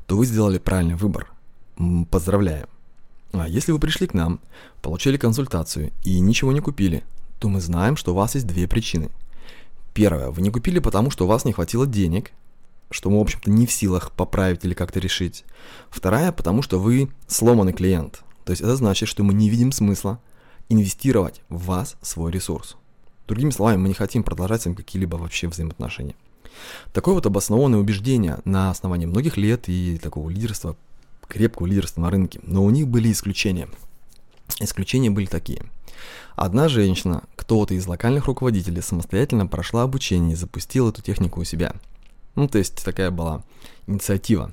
то 0.06 0.16
вы 0.16 0.26
сделали 0.26 0.58
правильный 0.58 0.94
выбор. 0.94 1.30
Поздравляю. 2.10 2.68
А 3.32 3.46
если 3.46 3.72
вы 3.72 3.78
пришли 3.78 4.06
к 4.06 4.14
нам, 4.14 4.40
получили 4.82 5.16
консультацию 5.16 5.92
и 6.02 6.18
ничего 6.20 6.52
не 6.52 6.60
купили, 6.60 7.04
то 7.38 7.48
мы 7.48 7.60
знаем, 7.60 7.96
что 7.96 8.12
у 8.12 8.16
вас 8.16 8.34
есть 8.34 8.46
две 8.46 8.66
причины. 8.66 9.10
Первое, 9.94 10.30
вы 10.30 10.42
не 10.42 10.50
купили, 10.50 10.78
потому 10.78 11.10
что 11.10 11.24
у 11.24 11.28
вас 11.28 11.44
не 11.44 11.52
хватило 11.52 11.86
денег, 11.86 12.32
что 12.90 13.10
мы, 13.10 13.18
в 13.18 13.22
общем-то, 13.22 13.50
не 13.50 13.66
в 13.66 13.72
силах 13.72 14.12
поправить 14.12 14.64
или 14.64 14.74
как-то 14.74 15.00
решить. 15.00 15.44
Вторая, 15.90 16.32
потому 16.32 16.62
что 16.62 16.78
вы 16.78 17.10
сломанный 17.26 17.72
клиент. 17.72 18.22
То 18.44 18.52
есть 18.52 18.62
это 18.62 18.76
значит, 18.76 19.08
что 19.08 19.22
мы 19.22 19.34
не 19.34 19.50
видим 19.50 19.72
смысла 19.72 20.20
инвестировать 20.68 21.42
в 21.48 21.66
вас 21.66 21.96
свой 22.02 22.32
ресурс. 22.32 22.76
Другими 23.26 23.50
словами, 23.50 23.76
мы 23.76 23.88
не 23.88 23.94
хотим 23.94 24.22
продолжать 24.22 24.62
с 24.62 24.64
вами 24.64 24.74
какие-либо 24.74 25.16
вообще 25.16 25.48
взаимоотношения. 25.48 26.14
Такое 26.92 27.14
вот 27.14 27.26
обоснованное 27.26 27.78
убеждение 27.78 28.38
на 28.44 28.70
основании 28.70 29.06
многих 29.06 29.36
лет 29.36 29.68
и 29.68 29.98
такого 29.98 30.30
лидерства, 30.30 30.76
крепкого 31.26 31.66
лидерства 31.66 32.00
на 32.00 32.10
рынке. 32.10 32.40
Но 32.42 32.64
у 32.64 32.70
них 32.70 32.88
были 32.88 33.12
исключения. 33.12 33.68
Исключения 34.60 35.10
были 35.10 35.26
такие. 35.26 35.62
Одна 36.36 36.68
женщина, 36.68 37.24
кто-то 37.36 37.74
из 37.74 37.86
локальных 37.86 38.26
руководителей, 38.26 38.80
самостоятельно 38.80 39.46
прошла 39.46 39.82
обучение 39.82 40.32
и 40.32 40.36
запустила 40.36 40.88
эту 40.88 41.02
технику 41.02 41.40
у 41.40 41.44
себя– 41.44 41.74
ну, 42.38 42.48
то 42.48 42.58
есть 42.58 42.84
такая 42.84 43.10
была 43.10 43.42
инициатива. 43.86 44.52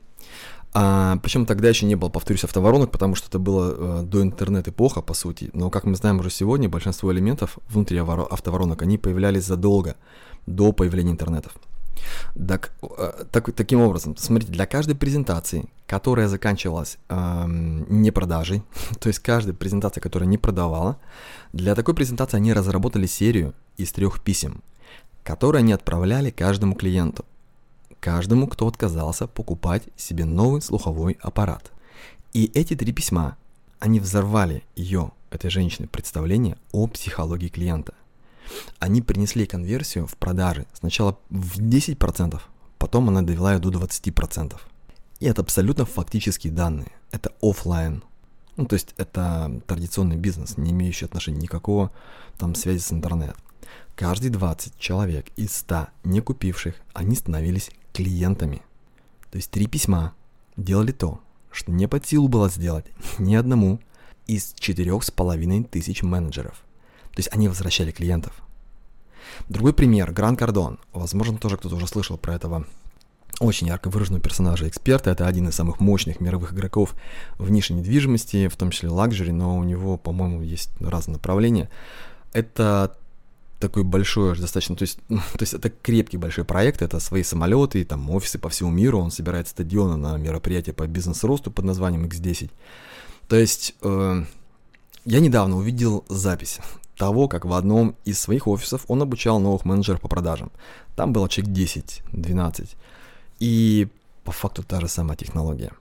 А, 0.74 1.18
причем 1.24 1.46
тогда 1.46 1.70
еще 1.70 1.86
не 1.86 1.96
было, 1.96 2.10
повторюсь, 2.10 2.44
автоворонок, 2.44 2.92
потому 2.92 3.16
что 3.16 3.28
это 3.30 3.40
было 3.40 4.02
э, 4.02 4.04
до 4.04 4.22
интернет-эпоха, 4.24 5.02
по 5.02 5.14
сути. 5.14 5.50
Но, 5.54 5.70
как 5.70 5.86
мы 5.86 5.96
знаем 5.96 6.20
уже 6.20 6.30
сегодня, 6.30 6.68
большинство 6.68 7.14
элементов 7.14 7.60
внутри 7.70 8.00
автоворонок, 8.00 8.82
они 8.82 8.98
появлялись 8.98 9.46
задолго 9.46 9.96
до 10.48 10.74
появления 10.74 11.12
интернетов. 11.12 11.54
Так, 12.36 12.74
э, 12.82 13.24
так, 13.32 13.54
таким 13.54 13.82
образом, 13.82 14.18
смотрите, 14.18 14.52
для 14.52 14.66
каждой 14.66 14.96
презентации, 14.96 15.70
которая 15.88 16.28
заканчивалась 16.28 16.98
э, 17.08 17.46
не 17.48 18.12
продажей, 18.12 18.64
то 19.00 19.08
есть 19.08 19.20
каждая 19.20 19.56
презентация, 19.56 20.02
которая 20.02 20.28
не 20.28 20.38
продавала, 20.38 20.98
для 21.54 21.76
такой 21.76 21.94
презентации 21.94 22.38
они 22.38 22.52
разработали 22.52 23.06
серию 23.06 23.54
из 23.78 23.94
трех 23.94 24.22
писем, 24.22 24.62
которые 25.24 25.60
они 25.60 25.72
отправляли 25.72 26.32
каждому 26.32 26.76
клиенту 26.76 27.24
каждому, 28.06 28.48
кто 28.48 28.68
отказался 28.68 29.26
покупать 29.26 29.82
себе 29.98 30.26
новый 30.26 30.62
слуховой 30.62 31.18
аппарат. 31.22 31.72
И 32.34 32.52
эти 32.54 32.76
три 32.76 32.94
письма, 32.94 33.36
они 33.80 34.00
взорвали 34.00 34.64
ее, 34.76 35.12
этой 35.32 35.50
женщины, 35.50 35.88
представление 35.88 36.56
о 36.72 36.86
психологии 36.86 37.48
клиента. 37.48 37.96
Они 38.78 39.02
принесли 39.02 39.48
конверсию 39.48 40.06
в 40.06 40.18
продаже 40.18 40.68
сначала 40.74 41.18
в 41.32 41.60
10%, 41.60 42.40
потом 42.78 43.10
она 43.10 43.24
довела 43.24 43.54
ее 43.54 43.60
до 43.60 43.70
20%. 43.70 44.56
И 45.20 45.26
это 45.26 45.42
абсолютно 45.42 45.86
фактические 45.86 46.54
данные. 46.54 46.92
Это 47.12 47.32
офлайн. 47.42 48.04
Ну, 48.56 48.68
то 48.68 48.76
есть 48.76 48.94
это 48.98 49.62
традиционный 49.66 50.18
бизнес, 50.18 50.58
не 50.58 50.74
имеющий 50.74 51.06
отношения 51.06 51.40
никакого 51.40 51.90
там 52.38 52.54
связи 52.54 52.82
с 52.82 52.92
интернетом. 52.92 53.38
Каждый 53.96 54.30
20 54.30 54.78
человек 54.78 55.26
из 55.38 55.56
100 55.56 55.88
не 56.04 56.22
купивших, 56.22 56.76
они 56.94 57.16
становились 57.16 57.72
клиентами. 57.96 58.62
То 59.32 59.38
есть 59.38 59.50
три 59.52 59.68
письма 59.68 60.14
делали 60.58 60.92
то, 60.92 61.22
что 61.52 61.72
не 61.72 61.88
под 61.88 62.06
силу 62.06 62.28
было 62.28 62.50
сделать 62.50 62.86
ни 63.18 63.36
одному 63.36 63.80
из 64.28 64.54
четырех 64.58 65.04
с 65.04 65.12
половиной 65.12 65.64
тысяч 65.64 66.04
менеджеров. 66.04 66.64
То 67.12 67.20
есть 67.20 67.30
они 67.32 67.48
возвращали 67.48 67.92
клиентов. 67.92 68.34
Другой 69.48 69.74
пример, 69.74 70.12
Гран 70.12 70.36
Кардон. 70.36 70.80
Возможно, 70.92 71.38
тоже 71.38 71.58
кто-то 71.58 71.76
уже 71.76 71.88
слышал 71.88 72.18
про 72.18 72.36
этого 72.36 72.66
очень 73.40 73.68
ярко 73.68 73.90
выраженного 73.90 74.22
персонажа 74.22 74.68
эксперта. 74.68 75.12
Это 75.12 75.28
один 75.28 75.48
из 75.48 75.56
самых 75.56 75.80
мощных 75.80 76.20
мировых 76.20 76.54
игроков 76.54 76.96
в 77.38 77.50
нише 77.50 77.74
недвижимости, 77.74 78.48
в 78.48 78.56
том 78.56 78.72
числе 78.72 78.90
лакжери, 78.90 79.32
но 79.32 79.58
у 79.58 79.64
него, 79.64 79.98
по-моему, 79.98 80.42
есть 80.42 80.70
разные 80.80 81.16
направления. 81.16 81.70
Это 82.34 82.98
такой 83.60 83.84
большой 83.84 84.38
достаточно, 84.38 84.76
то 84.76 84.84
есть, 84.84 85.00
то 85.08 85.42
есть 85.42 85.54
это 85.54 85.70
крепкий 85.70 86.18
большой 86.18 86.46
проект, 86.46 86.82
это 86.82 87.00
свои 87.00 87.24
самолеты, 87.24 87.84
там 87.86 88.10
офисы 88.10 88.40
по 88.40 88.50
всему 88.50 88.72
миру, 88.72 89.00
он 89.00 89.12
собирает 89.12 89.48
стадионы 89.48 89.96
на 89.96 90.18
мероприятия 90.18 90.74
по 90.74 90.88
бизнес-росту 90.88 91.52
под 91.52 91.66
названием 91.66 92.06
X10. 92.06 92.52
То 93.28 93.36
есть 93.36 93.76
э, 93.82 94.24
я 95.06 95.20
недавно 95.20 95.58
увидел 95.58 96.06
запись 96.10 96.60
того, 96.98 97.28
как 97.28 97.46
в 97.46 97.54
одном 97.54 97.96
из 98.06 98.20
своих 98.20 98.48
офисов 98.48 98.86
он 98.88 99.02
обучал 99.02 99.40
новых 99.40 99.66
менеджеров 99.66 100.02
по 100.02 100.08
продажам. 100.08 100.52
Там 100.96 101.12
было 101.12 101.28
человек 101.28 101.56
10-12. 101.56 102.76
И 103.40 103.88
по 104.24 104.32
факту 104.32 104.64
та 104.64 104.80
же 104.80 104.88
самая 104.88 105.18
технология. 105.18 105.72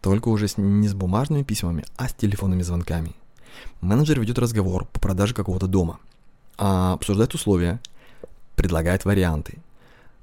Только 0.00 0.28
уже 0.28 0.46
с, 0.46 0.56
не 0.56 0.88
с 0.88 0.94
бумажными 0.94 1.42
письмами, 1.42 1.84
а 1.96 2.08
с 2.08 2.14
телефонными 2.14 2.62
звонками. 2.62 3.14
Менеджер 3.80 4.20
ведет 4.20 4.38
разговор 4.38 4.86
по 4.86 5.00
продаже 5.00 5.34
какого-то 5.34 5.66
дома– 5.66 5.98
а, 6.60 6.92
обсуждает 6.92 7.32
условия, 7.34 7.80
предлагает 8.54 9.06
варианты. 9.06 9.58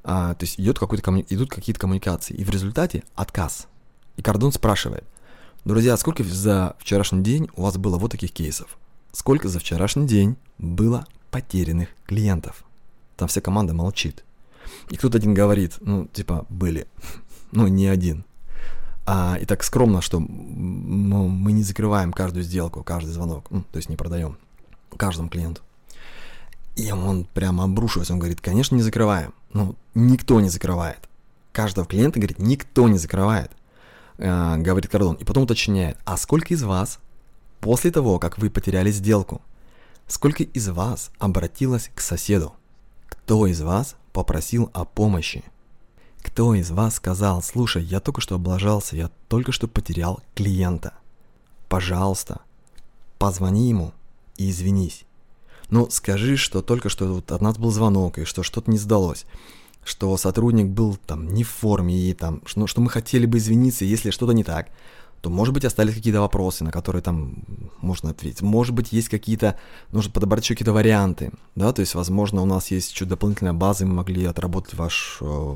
А, 0.04 0.36
то 0.36 0.44
есть 0.44 0.60
идет 0.60 0.78
какой-то 0.78 1.04
комму... 1.04 1.26
идут 1.28 1.50
какие-то 1.50 1.80
коммуникации. 1.80 2.36
И 2.36 2.44
в 2.44 2.50
результате 2.52 3.04
отказ. 3.16 3.68
И 4.18 4.22
Кордон 4.22 4.52
спрашивает, 4.52 5.04
друзья, 5.66 5.98
сколько 5.98 6.24
за 6.24 6.76
вчерашний 6.78 7.24
день 7.24 7.50
у 7.56 7.64
вас 7.64 7.78
было 7.78 7.98
вот 7.98 8.12
таких 8.12 8.32
кейсов? 8.32 8.78
Сколько 9.12 9.50
за 9.50 9.58
вчерашний 9.58 10.06
день 10.06 10.38
было 10.60 11.08
потерянных 11.32 11.90
клиентов? 12.06 12.64
Там 13.16 13.28
вся 13.28 13.42
команда 13.42 13.74
молчит. 13.74 14.24
И 14.92 14.96
кто-то 14.96 15.18
один 15.18 15.34
говорит, 15.34 15.78
ну, 15.82 16.06
типа, 16.06 16.46
были. 16.50 16.88
Ну, 17.54 17.66
не 17.68 17.88
один. 17.88 18.26
А, 19.06 19.38
и 19.42 19.46
так 19.46 19.64
скромно, 19.64 20.02
что 20.02 20.20
мы 20.20 21.54
не 21.54 21.64
закрываем 21.64 22.12
каждую 22.12 22.44
сделку, 22.44 22.84
каждый 22.84 23.12
звонок. 23.12 23.48
Ну, 23.50 23.64
то 23.72 23.78
есть 23.78 23.88
не 23.88 23.96
продаем 23.96 24.38
каждому 24.98 25.30
клиенту. 25.30 25.62
И 26.78 26.92
он 26.92 27.26
прямо 27.26 27.64
обрушивается, 27.64 28.14
он 28.14 28.20
говорит, 28.20 28.40
конечно, 28.40 28.76
не 28.76 28.84
закрываем. 28.84 29.34
Ну, 29.52 29.76
никто 29.96 30.40
не 30.40 30.50
закрывает. 30.50 31.10
Каждого 31.52 31.88
клиента, 31.88 32.20
говорит, 32.20 32.38
никто 32.38 32.88
не 32.88 33.00
закрывает, 33.00 33.52
э, 34.20 34.58
говорит 34.58 34.92
Кордон. 34.92 35.16
И 35.16 35.24
потом 35.24 35.44
уточняет, 35.44 35.98
а 36.06 36.18
сколько 36.18 36.54
из 36.54 36.62
вас 36.62 37.00
после 37.62 37.90
того, 37.90 38.20
как 38.20 38.38
вы 38.38 38.52
потеряли 38.52 38.92
сделку, 38.92 39.42
сколько 40.06 40.44
из 40.44 40.70
вас 40.70 41.10
обратилось 41.18 41.90
к 41.96 42.00
соседу? 42.00 42.54
Кто 43.08 43.48
из 43.48 43.60
вас 43.62 43.96
попросил 44.14 44.70
о 44.74 44.86
помощи? 44.86 45.44
Кто 46.22 46.54
из 46.54 46.70
вас 46.70 46.96
сказал, 46.96 47.42
слушай, 47.42 47.84
я 47.84 48.00
только 48.00 48.22
что 48.22 48.36
облажался, 48.36 48.96
я 48.96 49.10
только 49.30 49.52
что 49.52 49.68
потерял 49.68 50.22
клиента. 50.36 50.94
Пожалуйста, 51.70 52.42
позвони 53.18 53.70
ему 53.70 53.94
и 54.36 54.52
извинись. 54.52 55.07
Ну, 55.70 55.90
скажи, 55.90 56.38
что 56.38 56.62
только 56.62 56.90
что 56.90 57.06
вот 57.06 57.32
от 57.32 57.42
нас 57.42 57.58
был 57.58 57.72
звонок, 57.72 58.20
и 58.20 58.26
что 58.26 58.44
что-то 58.44 58.72
не 58.72 58.78
сдалось, 58.78 59.26
что 59.84 60.16
сотрудник 60.18 60.68
был 60.68 60.96
там 60.96 61.34
не 61.34 61.44
в 61.44 61.50
форме, 61.50 61.96
и 61.96 62.14
там, 62.14 62.42
что, 62.46 62.68
что 62.68 62.82
мы 62.82 62.90
хотели 62.90 63.26
бы 63.26 63.38
извиниться, 63.38 63.86
если 63.86 64.12
что-то 64.12 64.32
не 64.32 64.44
так, 64.44 64.70
то, 65.22 65.30
может 65.30 65.54
быть, 65.54 65.66
остались 65.66 65.96
какие-то 65.96 66.22
вопросы, 66.22 66.64
на 66.64 66.72
которые 66.72 67.02
там 67.02 67.44
можно 67.82 68.12
ответить. 68.12 68.42
Может 68.42 68.74
быть, 68.74 68.94
есть 68.94 69.10
какие-то, 69.10 69.60
нужно 69.92 70.12
подобрать 70.12 70.44
еще 70.44 70.54
какие-то 70.54 70.74
варианты, 70.74 71.32
да, 71.56 71.74
то 71.74 71.82
есть, 71.82 71.96
возможно, 71.96 72.42
у 72.42 72.46
нас 72.46 72.72
есть 72.72 72.92
еще 72.92 73.06
дополнительная 73.06 73.54
база, 73.54 73.84
и 73.84 73.88
мы 73.88 73.96
могли 73.96 74.26
отработать 74.26 74.76
ваш, 74.76 75.18
э, 75.22 75.56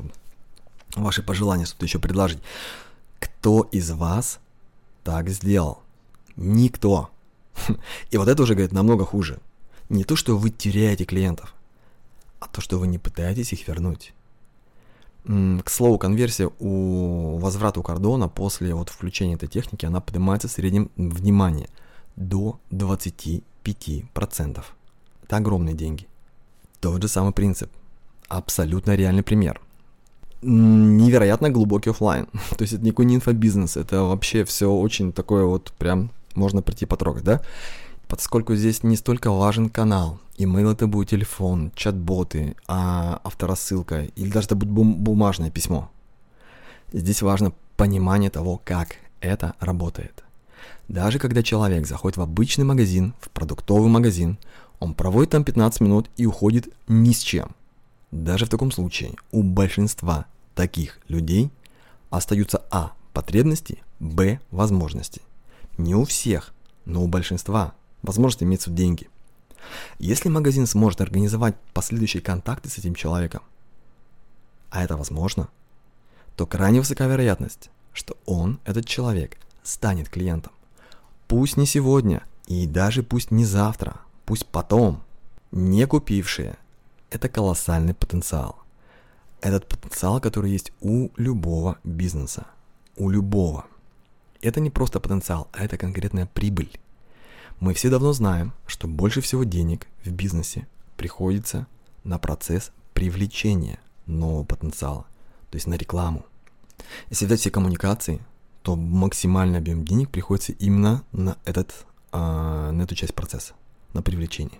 ваши 0.96 1.22
пожелания, 1.22 1.64
что-то 1.64 1.86
еще 1.86 1.98
предложить. 1.98 2.40
Кто 3.20 3.62
из 3.72 3.90
вас 3.92 4.40
так 5.04 5.28
сделал? 5.28 5.80
Никто. 6.36 7.10
И 8.10 8.16
вот 8.16 8.28
это 8.28 8.42
уже, 8.42 8.54
говорит, 8.54 8.72
намного 8.72 9.04
хуже. 9.04 9.38
Не 9.88 10.04
то, 10.04 10.16
что 10.16 10.36
вы 10.36 10.50
теряете 10.50 11.04
клиентов, 11.04 11.54
а 12.40 12.48
то, 12.48 12.60
что 12.60 12.78
вы 12.78 12.86
не 12.86 12.98
пытаетесь 12.98 13.52
их 13.52 13.68
вернуть. 13.68 14.12
К 15.24 15.70
слову, 15.70 15.98
конверсия 15.98 16.50
у 16.58 17.36
возврата 17.38 17.78
у 17.78 17.82
кордона 17.82 18.28
после 18.28 18.74
вот 18.74 18.88
включения 18.88 19.34
этой 19.34 19.48
техники, 19.48 19.86
она 19.86 20.00
поднимается 20.00 20.48
в 20.48 20.52
среднем 20.52 20.90
внимание 20.96 21.68
до 22.16 22.58
25%. 22.70 24.64
Это 25.22 25.36
огромные 25.36 25.74
деньги. 25.74 26.08
Тот 26.80 27.00
же 27.00 27.08
самый 27.08 27.32
принцип. 27.32 27.70
Абсолютно 28.28 28.96
реальный 28.96 29.22
пример. 29.22 29.60
Невероятно 30.42 31.50
глубокий 31.50 31.90
офлайн. 31.90 32.26
То 32.56 32.62
есть 32.62 32.72
это 32.72 32.84
никакой 32.84 33.04
не 33.04 33.14
инфобизнес, 33.14 33.76
это 33.76 34.02
вообще 34.02 34.44
все 34.44 34.72
очень 34.72 35.12
такое 35.12 35.44
вот 35.44 35.72
прям 35.78 36.10
можно 36.34 36.62
прийти 36.62 36.86
потрогать, 36.86 37.22
да? 37.22 37.40
Поскольку 38.12 38.54
здесь 38.54 38.82
не 38.82 38.96
столько 38.96 39.30
важен 39.30 39.70
канал, 39.70 40.20
имейл 40.36 40.72
это 40.72 40.86
будет 40.86 41.08
телефон, 41.08 41.72
чат-боты, 41.74 42.56
а 42.68 43.22
авторассылка 43.24 44.02
или 44.04 44.30
даже 44.30 44.48
это 44.48 44.54
будет 44.54 44.68
бум- 44.68 44.96
бумажное 44.96 45.50
письмо. 45.50 45.90
Здесь 46.92 47.22
важно 47.22 47.54
понимание 47.78 48.28
того, 48.28 48.60
как 48.62 48.96
это 49.22 49.54
работает. 49.60 50.24
Даже 50.88 51.18
когда 51.18 51.42
человек 51.42 51.86
заходит 51.86 52.18
в 52.18 52.20
обычный 52.20 52.66
магазин, 52.66 53.14
в 53.18 53.30
продуктовый 53.30 53.88
магазин, 53.88 54.36
он 54.78 54.92
проводит 54.92 55.30
там 55.30 55.42
15 55.42 55.80
минут 55.80 56.10
и 56.18 56.26
уходит 56.26 56.68
ни 56.88 57.14
с 57.14 57.20
чем. 57.20 57.52
Даже 58.10 58.44
в 58.44 58.50
таком 58.50 58.72
случае 58.72 59.14
у 59.30 59.42
большинства 59.42 60.26
таких 60.54 60.98
людей 61.08 61.50
остаются 62.10 62.60
а. 62.70 62.92
потребности, 63.14 63.82
б. 64.00 64.38
возможности. 64.50 65.22
Не 65.78 65.94
у 65.94 66.04
всех, 66.04 66.52
но 66.84 67.02
у 67.02 67.06
большинства 67.06 67.72
возможности 68.02 68.44
имеются 68.44 68.70
деньги. 68.70 69.08
Если 69.98 70.28
магазин 70.28 70.66
сможет 70.66 71.00
организовать 71.00 71.54
последующие 71.72 72.22
контакты 72.22 72.68
с 72.68 72.78
этим 72.78 72.94
человеком, 72.94 73.42
а 74.70 74.84
это 74.84 74.96
возможно, 74.96 75.48
то 76.36 76.46
крайне 76.46 76.80
высока 76.80 77.06
вероятность, 77.06 77.70
что 77.92 78.16
он, 78.26 78.58
этот 78.64 78.86
человек, 78.86 79.36
станет 79.62 80.08
клиентом. 80.08 80.52
Пусть 81.28 81.56
не 81.56 81.66
сегодня, 81.66 82.24
и 82.46 82.66
даже 82.66 83.02
пусть 83.02 83.30
не 83.30 83.44
завтра, 83.44 84.00
пусть 84.24 84.46
потом. 84.46 85.02
Не 85.50 85.86
купившие– 85.86 86.56
это 87.10 87.28
колоссальный 87.28 87.94
потенциал. 87.94 88.56
Этот 89.42 89.66
потенциал, 89.68 90.20
который 90.20 90.50
есть 90.50 90.72
у 90.80 91.10
любого 91.16 91.78
бизнеса. 91.84 92.46
У 92.96 93.10
любого. 93.10 93.66
Это 94.40 94.60
не 94.60 94.70
просто 94.70 94.98
потенциал, 95.00 95.48
а 95.52 95.64
это 95.64 95.76
конкретная 95.76 96.26
прибыль. 96.26 96.70
Мы 97.62 97.74
все 97.74 97.90
давно 97.90 98.12
знаем, 98.12 98.52
что 98.66 98.88
больше 98.88 99.20
всего 99.20 99.44
денег 99.44 99.86
в 100.04 100.10
бизнесе 100.10 100.66
приходится 100.96 101.68
на 102.02 102.18
процесс 102.18 102.72
привлечения 102.92 103.78
нового 104.06 104.42
потенциала, 104.42 105.06
то 105.48 105.54
есть 105.54 105.68
на 105.68 105.74
рекламу. 105.74 106.26
Если 107.08 107.24
взять 107.24 107.38
все 107.38 107.52
коммуникации, 107.52 108.20
то 108.62 108.74
максимальный 108.74 109.60
объем 109.60 109.84
денег 109.84 110.10
приходится 110.10 110.50
именно 110.54 111.04
на, 111.12 111.38
этот, 111.44 111.86
э, 112.10 112.16
на 112.18 112.82
эту 112.82 112.96
часть 112.96 113.14
процесса, 113.14 113.54
на 113.92 114.02
привлечение. 114.02 114.58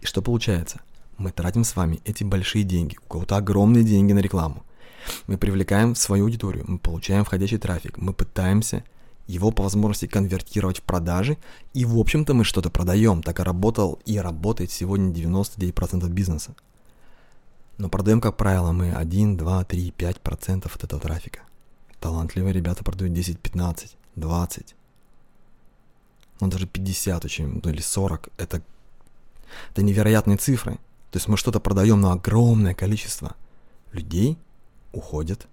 И 0.00 0.06
что 0.06 0.22
получается? 0.22 0.80
Мы 1.18 1.32
тратим 1.32 1.64
с 1.64 1.76
вами 1.76 2.00
эти 2.06 2.24
большие 2.24 2.64
деньги, 2.64 2.96
у 2.96 3.08
кого-то 3.12 3.36
огромные 3.36 3.84
деньги 3.84 4.14
на 4.14 4.20
рекламу. 4.20 4.64
Мы 5.26 5.36
привлекаем 5.36 5.94
свою 5.94 6.24
аудиторию, 6.24 6.64
мы 6.66 6.78
получаем 6.78 7.26
входящий 7.26 7.58
трафик, 7.58 7.98
мы 7.98 8.14
пытаемся 8.14 8.84
его 9.26 9.50
по 9.50 9.62
возможности 9.62 10.06
конвертировать 10.06 10.78
в 10.78 10.82
продажи, 10.82 11.36
и 11.74 11.84
в 11.84 11.98
общем-то 11.98 12.34
мы 12.34 12.44
что-то 12.44 12.70
продаем, 12.70 13.22
так 13.22 13.40
и 13.40 13.42
работал 13.42 14.00
и 14.04 14.18
работает 14.18 14.70
сегодня 14.70 15.12
99% 15.12 16.08
бизнеса. 16.08 16.54
Но 17.78 17.88
продаем, 17.88 18.20
как 18.20 18.36
правило, 18.36 18.72
мы 18.72 18.92
1, 18.92 19.36
2, 19.36 19.64
3, 19.64 19.94
5% 19.98 20.70
от 20.74 20.84
этого 20.84 21.00
трафика. 21.00 21.40
Талантливые 22.00 22.52
ребята 22.52 22.84
продают 22.84 23.12
10, 23.12 23.38
15, 23.38 23.96
20. 24.16 24.74
Ну 26.40 26.48
даже 26.48 26.66
50 26.66 27.24
очень, 27.24 27.60
ну 27.62 27.70
или 27.70 27.80
40. 27.80 28.28
Это, 28.38 28.62
это 29.70 29.82
невероятные 29.82 30.36
цифры. 30.36 30.78
То 31.10 31.18
есть 31.18 31.28
мы 31.28 31.36
что-то 31.36 31.60
продаем, 31.60 32.00
но 32.00 32.12
огромное 32.12 32.74
количество 32.74 33.36
людей 33.92 34.38
уходит 34.92 35.46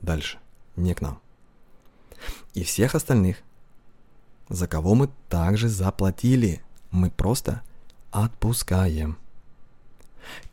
дальше, 0.00 0.38
не 0.76 0.94
к 0.94 1.00
нам. 1.00 1.21
И 2.54 2.64
всех 2.64 2.94
остальных, 2.94 3.38
за 4.48 4.66
кого 4.68 4.94
мы 4.94 5.08
также 5.28 5.68
заплатили, 5.68 6.62
мы 6.90 7.10
просто 7.10 7.62
отпускаем. 8.10 9.16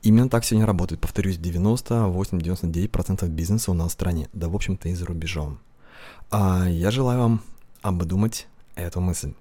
Именно 0.02 0.30
так 0.30 0.46
сегодня 0.46 0.66
работает, 0.66 1.02
повторюсь, 1.02 1.38
98-99% 1.38 3.28
бизнеса 3.28 3.72
у 3.72 3.74
нас 3.74 3.90
в 3.90 3.94
стране, 3.94 4.30
да 4.34 4.48
в 4.50 4.56
общем-то 4.56 4.90
и 4.90 4.96
за 4.96 5.06
рубежом. 5.06 5.60
А 6.32 6.68
я 6.68 6.92
желаю 6.92 7.20
вам 7.20 7.42
обдумать 7.82 8.48
эту 8.76 9.02
мысль. 9.02 9.34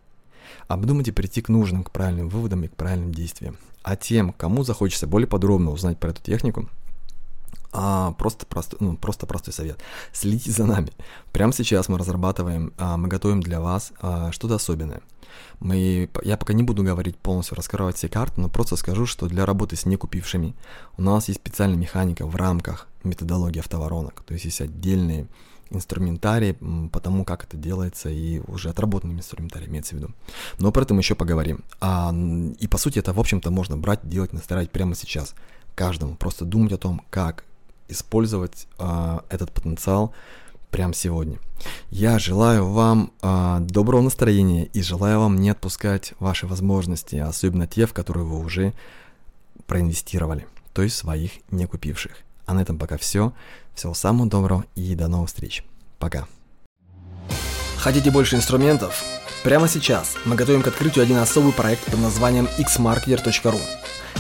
Обдумать 0.67 1.09
и 1.09 1.13
прийти 1.13 1.41
к 1.43 1.49
нужным, 1.49 1.85
к 1.85 1.91
правильным 1.91 2.29
выводам 2.29 2.65
и 2.65 2.69
к 2.69 2.77
правильным 2.77 3.13
действиям. 3.13 3.57
А 3.83 3.97
тем, 3.97 4.33
кому 4.33 4.65
захочется 4.65 5.07
более 5.07 5.29
подробно 5.29 5.71
узнать 5.71 5.99
про 5.99 6.11
эту 6.11 6.23
технику, 6.23 6.69
а, 7.73 8.13
просто, 8.13 8.47
просто, 8.47 8.77
ну, 8.81 8.97
просто 8.97 9.27
простой 9.27 9.53
совет. 9.53 9.79
Следите 10.13 10.51
за 10.51 10.65
нами. 10.65 10.91
Прямо 11.33 11.53
сейчас 11.53 11.89
мы 11.89 11.99
разрабатываем, 11.99 12.73
а, 12.79 12.97
мы 12.97 13.09
готовим 13.09 13.43
для 13.43 13.61
вас 13.61 13.93
а, 14.01 14.33
что-то 14.33 14.55
особенное. 14.57 15.03
Мы, 15.61 16.09
я 16.23 16.37
пока 16.37 16.53
не 16.53 16.63
буду 16.63 16.83
говорить 16.83 17.17
полностью, 17.17 17.57
раскрывать 17.57 17.97
все 17.97 18.09
карты, 18.09 18.41
но 18.41 18.49
просто 18.49 18.77
скажу, 18.77 19.07
что 19.07 19.27
для 19.27 19.45
работы 19.45 19.77
с 19.77 19.87
некупившими 19.87 20.55
у 20.97 21.03
нас 21.03 21.29
есть 21.29 21.41
специальная 21.41 21.77
механика 21.77 22.27
в 22.27 22.37
рамках 22.37 22.89
методологии 23.05 23.61
автоворонок. 23.61 24.23
То 24.23 24.35
есть 24.35 24.47
есть 24.47 24.61
отдельные 24.61 25.27
инструментарий 25.71 26.55
по 26.89 27.01
тому, 27.01 27.25
как 27.25 27.45
это 27.45 27.57
делается, 27.57 28.09
и 28.09 28.41
уже 28.47 28.71
отработанный 28.71 29.15
инструментарий 29.15 29.67
имеется 29.67 29.95
в 29.95 29.99
виду. 29.99 30.15
Но 30.59 30.73
про 30.73 30.83
это 30.83 30.95
мы 30.95 31.01
еще 31.01 31.15
поговорим. 31.15 31.63
А, 31.81 32.15
и 32.59 32.67
по 32.67 32.79
сути 32.79 32.99
это, 32.99 33.13
в 33.13 33.21
общем-то, 33.21 33.51
можно 33.51 33.77
брать, 33.77 34.01
делать, 34.09 34.33
настраивать 34.33 34.71
прямо 34.71 34.95
сейчас. 34.95 35.35
Каждому. 35.75 36.17
Просто 36.17 36.45
думать 36.45 36.73
о 36.73 36.79
том, 36.79 37.03
как 37.11 37.45
использовать 37.89 38.67
а, 38.79 39.25
этот 39.29 39.53
потенциал 39.53 40.13
прямо 40.71 40.95
сегодня. 40.95 41.39
Я 41.91 42.19
желаю 42.19 42.69
вам 42.69 43.13
а, 43.21 43.61
доброго 43.61 44.03
настроения 44.03 44.67
и 44.67 44.83
желаю 44.83 45.21
вам 45.21 45.37
не 45.41 45.51
отпускать 45.51 46.15
ваши 46.19 46.47
возможности, 46.47 47.17
особенно 47.17 47.67
те, 47.67 47.87
в 47.87 47.93
которые 47.93 48.25
вы 48.25 48.39
уже 48.39 48.75
проинвестировали, 49.67 50.47
то 50.73 50.83
есть 50.83 50.97
своих 50.97 51.33
не 51.51 51.67
купивших. 51.67 52.13
А 52.47 52.55
на 52.55 52.61
этом 52.61 52.79
пока 52.79 52.97
все. 52.97 53.33
Всего 53.75 53.95
самого 53.95 54.29
доброго 54.29 54.65
и 54.75 54.95
до 54.95 55.09
новых 55.09 55.29
встреч. 55.29 55.63
Пока. 55.99 56.27
Хотите 57.77 58.11
больше 58.11 58.37
инструментов? 58.37 59.03
Прямо 59.45 59.69
сейчас 59.69 60.17
мы 60.25 60.35
готовим 60.35 60.63
к 60.63 60.67
открытию 60.67 61.05
один 61.05 61.19
особый 61.19 61.53
проект 61.53 61.85
под 61.85 62.01
названием 62.01 62.49
xmarketer.ru. 62.59 63.61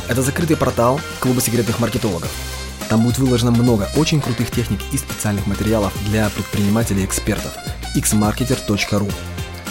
Это 0.09 0.23
закрытый 0.23 0.57
портал 0.57 1.01
клуба 1.21 1.41
секретных 1.41 1.81
маркетологов 1.81 2.58
там 2.89 3.03
будет 3.03 3.19
выложено 3.19 3.51
много 3.51 3.89
очень 3.97 4.21
крутых 4.21 4.51
техник 4.51 4.81
и 4.93 4.99
специальных 4.99 5.47
материалов 5.47 5.93
для 6.09 6.29
предпринимателей 6.31 7.03
и 7.03 7.05
экспертов. 7.05 7.53
xmarketer.ru 7.97 9.13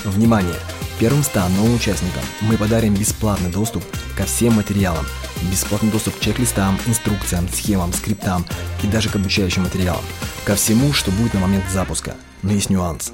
Внимание! 0.06 0.56
Первым 1.00 1.24
100 1.24 1.50
новым 1.50 1.76
участникам 1.76 2.24
мы 2.42 2.58
подарим 2.58 2.96
бесплатный 2.96 3.52
доступ 3.52 3.84
ко 4.16 4.26
всем 4.26 4.54
материалам, 4.54 5.06
бесплатный 5.52 5.92
доступ 5.92 6.18
к 6.18 6.20
чек-листам, 6.20 6.78
инструкциям, 6.88 7.48
схемам, 7.50 7.94
скриптам 7.94 8.46
и 8.82 8.88
даже 8.88 9.10
к 9.10 9.16
обучающим 9.16 9.64
материалам, 9.64 10.04
ко 10.44 10.56
всему, 10.56 10.94
что 10.94 11.12
будет 11.12 11.36
на 11.36 11.42
момент 11.42 11.66
запуска. 11.72 12.16
Но 12.42 12.52
есть 12.52 12.72
нюанс. 12.72 13.12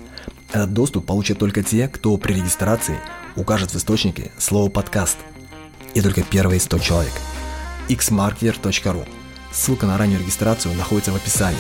Этот 0.54 0.74
доступ 0.74 1.06
получат 1.06 1.40
только 1.40 1.62
те, 1.62 1.90
кто 1.90 2.16
при 2.18 2.34
регистрации 2.34 3.00
укажет 3.36 3.74
в 3.74 3.78
источнике 3.78 4.32
слово 4.38 4.70
«подкаст». 4.70 5.18
И 5.94 6.02
только 6.02 6.24
первые 6.24 6.60
100 6.60 6.80
человек. 6.80 7.14
xmarketer.ru 7.90 9.06
Ссылка 9.54 9.86
на 9.86 9.98
раннюю 9.98 10.20
регистрацию 10.20 10.74
находится 10.76 11.12
в 11.12 11.16
описании. 11.16 11.60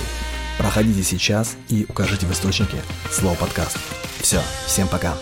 Проходите 0.57 1.03
сейчас 1.03 1.55
и 1.69 1.85
укажите 1.87 2.25
в 2.25 2.31
источнике 2.31 2.77
слово 3.11 3.35
подкаст. 3.35 3.77
Все, 4.19 4.41
всем 4.67 4.87
пока. 4.87 5.13